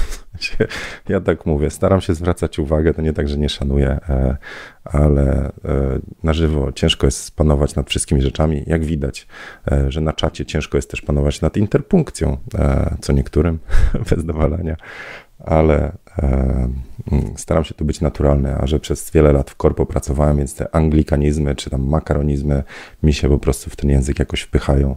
Ja 1.09 1.21
tak 1.21 1.47
mówię, 1.47 1.71
staram 1.71 2.01
się 2.01 2.14
zwracać 2.14 2.59
uwagę, 2.59 2.95
to 2.95 3.03
nie 3.03 3.12
tak, 3.12 3.29
że 3.29 3.38
nie 3.38 3.49
szanuję, 3.49 3.88
e, 4.09 4.37
ale 4.85 5.47
e, 5.47 5.53
na 6.23 6.33
żywo 6.33 6.73
ciężko 6.73 7.07
jest 7.07 7.37
panować 7.37 7.75
nad 7.75 7.90
wszystkimi 7.90 8.23
rzeczami. 8.23 8.64
Jak 8.66 8.85
widać, 8.85 9.27
e, 9.73 9.92
że 9.92 10.01
na 10.01 10.12
czacie 10.12 10.47
ciężko 10.47 10.79
jest 10.79 10.90
też 10.90 11.03
panować 11.03 11.40
nad 11.40 11.57
interpunkcją, 11.57 12.37
co 13.01 13.12
niektórym, 13.12 13.59
bez 14.11 14.25
dowalania, 14.25 14.77
ale 15.38 15.92
mm, 16.23 16.75
staram 17.37 17.64
się 17.64 17.75
tu 17.75 17.85
być 17.85 18.01
naturalny, 18.01 18.57
a 18.57 18.66
że 18.66 18.81
przez 18.81 19.11
wiele 19.11 19.33
lat 19.33 19.51
w 19.51 19.57
korpo 19.57 19.87
pracowałem, 19.87 20.37
więc 20.37 20.55
te 20.55 20.75
anglikanizmy 20.75 21.55
czy 21.55 21.71
tam 21.71 21.88
makaronizmy 21.88 22.62
mi 23.03 23.12
się 23.12 23.29
po 23.29 23.38
prostu 23.38 23.71
w 23.71 23.77
ten 23.77 23.90
język 23.90 24.19
jakoś 24.19 24.40
wpychają 24.40 24.97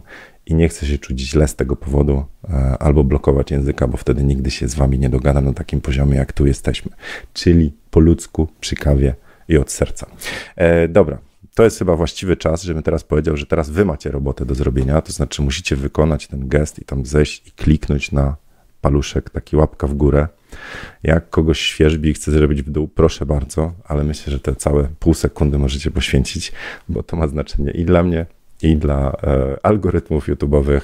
i 0.50 0.54
nie 0.54 0.68
chcę 0.68 0.86
się 0.86 0.98
czuć 0.98 1.20
źle 1.20 1.48
z 1.48 1.56
tego 1.56 1.76
powodu 1.76 2.24
e, 2.48 2.76
albo 2.78 3.04
blokować 3.04 3.50
języka, 3.50 3.88
bo 3.88 3.96
wtedy 3.96 4.24
nigdy 4.24 4.50
się 4.50 4.68
z 4.68 4.74
wami 4.74 4.98
nie 4.98 5.08
dogadam 5.08 5.44
na 5.44 5.52
takim 5.52 5.80
poziomie, 5.80 6.16
jak 6.16 6.32
tu 6.32 6.46
jesteśmy. 6.46 6.92
Czyli 7.32 7.72
po 7.90 8.00
ludzku, 8.00 8.48
przy 8.60 8.76
kawie 8.76 9.14
i 9.48 9.56
od 9.56 9.70
serca. 9.70 10.06
E, 10.56 10.88
dobra, 10.88 11.18
to 11.54 11.64
jest 11.64 11.78
chyba 11.78 11.96
właściwy 11.96 12.36
czas, 12.36 12.62
żebym 12.62 12.82
teraz 12.82 13.04
powiedział, 13.04 13.36
że 13.36 13.46
teraz 13.46 13.70
wy 13.70 13.84
macie 13.84 14.10
robotę 14.10 14.44
do 14.44 14.54
zrobienia, 14.54 15.00
to 15.00 15.12
znaczy 15.12 15.42
musicie 15.42 15.76
wykonać 15.76 16.26
ten 16.26 16.48
gest 16.48 16.78
i 16.78 16.84
tam 16.84 17.06
zejść 17.06 17.48
i 17.48 17.52
kliknąć 17.52 18.12
na 18.12 18.36
paluszek, 18.80 19.30
taki 19.30 19.56
łapka 19.56 19.86
w 19.86 19.94
górę. 19.94 20.28
Jak 21.02 21.30
kogoś 21.30 21.60
świeżbi 21.60 22.10
i 22.10 22.14
chce 22.14 22.30
zrobić 22.30 22.62
w 22.62 22.70
dół, 22.70 22.88
proszę 22.88 23.26
bardzo, 23.26 23.72
ale 23.84 24.04
myślę, 24.04 24.32
że 24.32 24.40
te 24.40 24.56
całe 24.56 24.88
pół 24.98 25.14
sekundy 25.14 25.58
możecie 25.58 25.90
poświęcić, 25.90 26.52
bo 26.88 27.02
to 27.02 27.16
ma 27.16 27.28
znaczenie 27.28 27.70
i 27.70 27.84
dla 27.84 28.02
mnie, 28.02 28.26
i 28.62 28.76
dla 28.76 29.12
e, 29.22 29.56
algorytmów 29.62 30.28
YouTube'owych. 30.28 30.80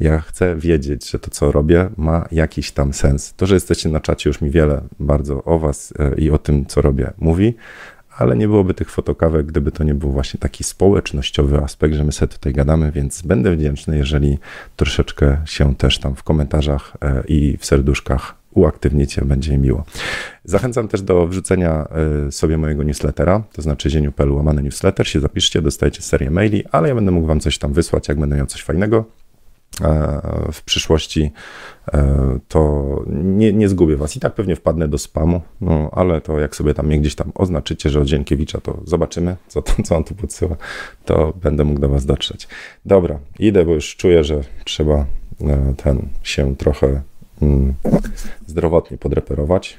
Ja 0.00 0.20
chcę 0.20 0.56
wiedzieć, 0.56 1.10
że 1.10 1.18
to, 1.18 1.30
co 1.30 1.52
robię, 1.52 1.90
ma 1.96 2.28
jakiś 2.32 2.72
tam 2.72 2.92
sens. 2.92 3.34
To, 3.34 3.46
że 3.46 3.54
jesteście 3.54 3.88
na 3.88 4.00
czacie, 4.00 4.30
już 4.30 4.40
mi 4.40 4.50
wiele 4.50 4.82
bardzo 5.00 5.44
o 5.44 5.58
Was 5.58 5.94
e, 5.98 6.14
i 6.14 6.30
o 6.30 6.38
tym, 6.38 6.66
co 6.66 6.82
robię, 6.82 7.12
mówi, 7.18 7.54
ale 8.18 8.36
nie 8.36 8.48
byłoby 8.48 8.74
tych 8.74 8.90
fotokawek, 8.90 9.46
gdyby 9.46 9.72
to 9.72 9.84
nie 9.84 9.94
był 9.94 10.12
właśnie 10.12 10.40
taki 10.40 10.64
społecznościowy 10.64 11.58
aspekt, 11.58 11.94
że 11.94 12.04
my 12.04 12.12
sobie 12.12 12.32
tutaj 12.32 12.52
gadamy, 12.52 12.92
więc 12.92 13.22
będę 13.22 13.56
wdzięczny, 13.56 13.96
jeżeli 13.96 14.38
troszeczkę 14.76 15.36
się 15.44 15.74
też 15.74 15.98
tam 15.98 16.14
w 16.14 16.22
komentarzach 16.22 16.96
e, 17.00 17.22
i 17.28 17.56
w 17.56 17.66
serduszkach 17.66 18.39
uaktywnicie, 18.54 19.24
będzie 19.24 19.58
miło. 19.58 19.84
Zachęcam 20.44 20.88
też 20.88 21.02
do 21.02 21.26
wrzucenia 21.26 21.88
y, 22.28 22.32
sobie 22.32 22.58
mojego 22.58 22.82
newslettera, 22.82 23.42
to 23.52 23.62
znaczy 23.62 23.90
zieniu.pl 23.90 24.32
łamany 24.32 24.62
newsletter, 24.62 25.08
się 25.08 25.20
zapiszcie, 25.20 25.62
dostajecie 25.62 26.02
serię 26.02 26.30
maili, 26.30 26.64
ale 26.72 26.88
ja 26.88 26.94
będę 26.94 27.10
mógł 27.10 27.26
wam 27.26 27.40
coś 27.40 27.58
tam 27.58 27.72
wysłać, 27.72 28.08
jak 28.08 28.20
będę 28.20 28.36
miał 28.36 28.46
coś 28.46 28.62
fajnego 28.62 29.04
e, 29.80 30.20
w 30.52 30.62
przyszłości, 30.62 31.30
e, 31.92 32.38
to 32.48 33.02
nie, 33.10 33.52
nie 33.52 33.68
zgubię 33.68 33.96
was. 33.96 34.16
I 34.16 34.20
tak 34.20 34.34
pewnie 34.34 34.56
wpadnę 34.56 34.88
do 34.88 34.98
spamu, 34.98 35.40
no 35.60 35.90
ale 35.92 36.20
to 36.20 36.40
jak 36.40 36.56
sobie 36.56 36.74
tam 36.74 36.88
gdzieś 36.88 37.14
tam 37.14 37.32
oznaczycie, 37.34 37.90
że 37.90 38.00
od 38.00 38.06
Dzienkiewicza, 38.06 38.60
to 38.60 38.80
zobaczymy, 38.84 39.36
co, 39.48 39.62
to, 39.62 39.82
co 39.82 39.96
on 39.96 40.04
tu 40.04 40.14
podsyła, 40.14 40.56
to 41.04 41.32
będę 41.42 41.64
mógł 41.64 41.80
do 41.80 41.88
was 41.88 42.06
dotrzeć. 42.06 42.48
Dobra, 42.86 43.18
idę, 43.38 43.64
bo 43.64 43.74
już 43.74 43.96
czuję, 43.96 44.24
że 44.24 44.40
trzeba 44.64 45.06
e, 45.40 45.74
ten 45.76 46.08
się 46.22 46.56
trochę 46.56 47.02
zdrowotnie 48.46 48.98
podreperować, 48.98 49.78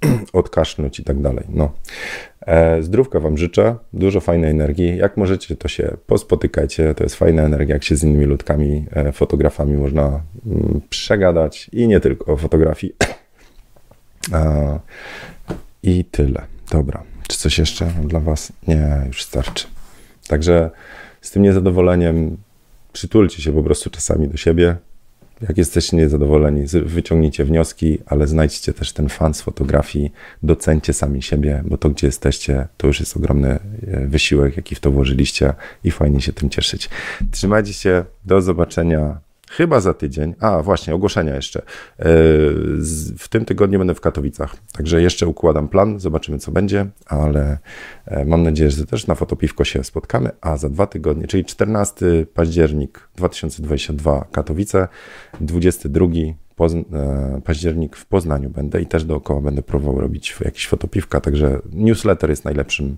odkasznąć 0.32 1.00
i 1.00 1.04
tak 1.04 1.20
dalej. 1.20 1.44
No. 1.48 1.72
E, 2.46 2.82
zdrówka 2.82 3.20
Wam 3.20 3.38
życzę, 3.38 3.76
dużo 3.92 4.20
fajnej 4.20 4.50
energii. 4.50 4.96
Jak 4.96 5.16
możecie, 5.16 5.56
to 5.56 5.68
się 5.68 5.96
pospotykajcie. 6.06 6.94
To 6.94 7.04
jest 7.04 7.16
fajna 7.16 7.42
energia, 7.42 7.74
jak 7.74 7.84
się 7.84 7.96
z 7.96 8.04
innymi 8.04 8.24
ludkami, 8.24 8.86
e, 8.92 9.12
fotografami 9.12 9.76
można 9.76 10.20
mm, 10.46 10.80
przegadać 10.90 11.70
i 11.72 11.88
nie 11.88 12.00
tylko 12.00 12.32
o 12.32 12.36
fotografii. 12.36 12.94
I 15.82 16.04
tyle. 16.04 16.42
Dobra. 16.70 17.02
Czy 17.28 17.38
coś 17.38 17.58
jeszcze 17.58 17.92
dla 18.04 18.20
Was? 18.20 18.52
Nie, 18.68 19.02
już 19.06 19.22
starczy. 19.22 19.66
Także 20.28 20.70
z 21.20 21.30
tym 21.30 21.42
niezadowoleniem 21.42 22.36
przytulcie 22.92 23.42
się 23.42 23.52
po 23.52 23.62
prostu 23.62 23.90
czasami 23.90 24.28
do 24.28 24.36
siebie, 24.36 24.76
jak 25.48 25.58
jesteście 25.58 25.96
niezadowoleni, 25.96 26.64
wyciągnijcie 26.84 27.44
wnioski, 27.44 27.98
ale 28.06 28.26
znajdźcie 28.26 28.72
też 28.72 28.92
ten 28.92 29.08
fan 29.08 29.34
z 29.34 29.40
fotografii, 29.42 30.12
docencie 30.42 30.92
sami 30.92 31.22
siebie, 31.22 31.62
bo 31.66 31.78
to, 31.78 31.90
gdzie 31.90 32.06
jesteście, 32.06 32.68
to 32.76 32.86
już 32.86 33.00
jest 33.00 33.16
ogromny 33.16 33.48
e, 33.48 34.06
wysiłek, 34.06 34.56
jaki 34.56 34.74
w 34.74 34.80
to 34.80 34.90
włożyliście 34.90 35.54
i 35.84 35.90
fajnie 35.90 36.20
się 36.20 36.32
tym 36.32 36.50
cieszyć. 36.50 36.90
Trzymajcie 37.30 37.72
się, 37.72 38.04
do 38.24 38.42
zobaczenia 38.42 39.29
Chyba 39.50 39.80
za 39.80 39.94
tydzień. 39.94 40.34
A, 40.40 40.62
właśnie, 40.62 40.94
ogłoszenia 40.94 41.34
jeszcze. 41.34 41.60
E, 41.60 41.64
w 43.18 43.28
tym 43.30 43.44
tygodniu 43.44 43.78
będę 43.78 43.94
w 43.94 44.00
Katowicach, 44.00 44.56
także 44.72 45.02
jeszcze 45.02 45.26
układam 45.26 45.68
plan, 45.68 46.00
zobaczymy 46.00 46.38
co 46.38 46.52
będzie, 46.52 46.86
ale 47.06 47.58
e, 48.06 48.24
mam 48.24 48.42
nadzieję, 48.42 48.70
że 48.70 48.86
też 48.86 49.06
na 49.06 49.14
fotopiwko 49.14 49.64
się 49.64 49.84
spotkamy. 49.84 50.30
A 50.40 50.56
za 50.56 50.68
dwa 50.68 50.86
tygodnie, 50.86 51.26
czyli 51.26 51.44
14 51.44 52.26
październik 52.34 53.08
2022 53.16 54.24
Katowice, 54.32 54.88
22 55.40 56.06
e, 56.06 57.40
październik 57.44 57.96
w 57.96 58.06
Poznaniu 58.06 58.50
będę 58.50 58.82
i 58.82 58.86
też 58.86 59.04
dookoła 59.04 59.40
będę 59.40 59.62
próbował 59.62 60.00
robić 60.00 60.36
jakieś 60.44 60.68
fotopiwka, 60.68 61.20
także 61.20 61.58
newsletter 61.72 62.30
jest 62.30 62.44
najlepszym 62.44 62.96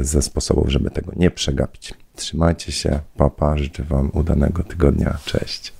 ze 0.00 0.22
sposobów, 0.22 0.68
żeby 0.68 0.90
tego 0.90 1.12
nie 1.16 1.30
przegapić. 1.30 1.94
Trzymajcie 2.14 2.72
się, 2.72 3.00
papa, 3.16 3.56
życzę 3.56 3.82
Wam 3.82 4.10
udanego 4.14 4.62
tygodnia, 4.62 5.18
cześć. 5.24 5.79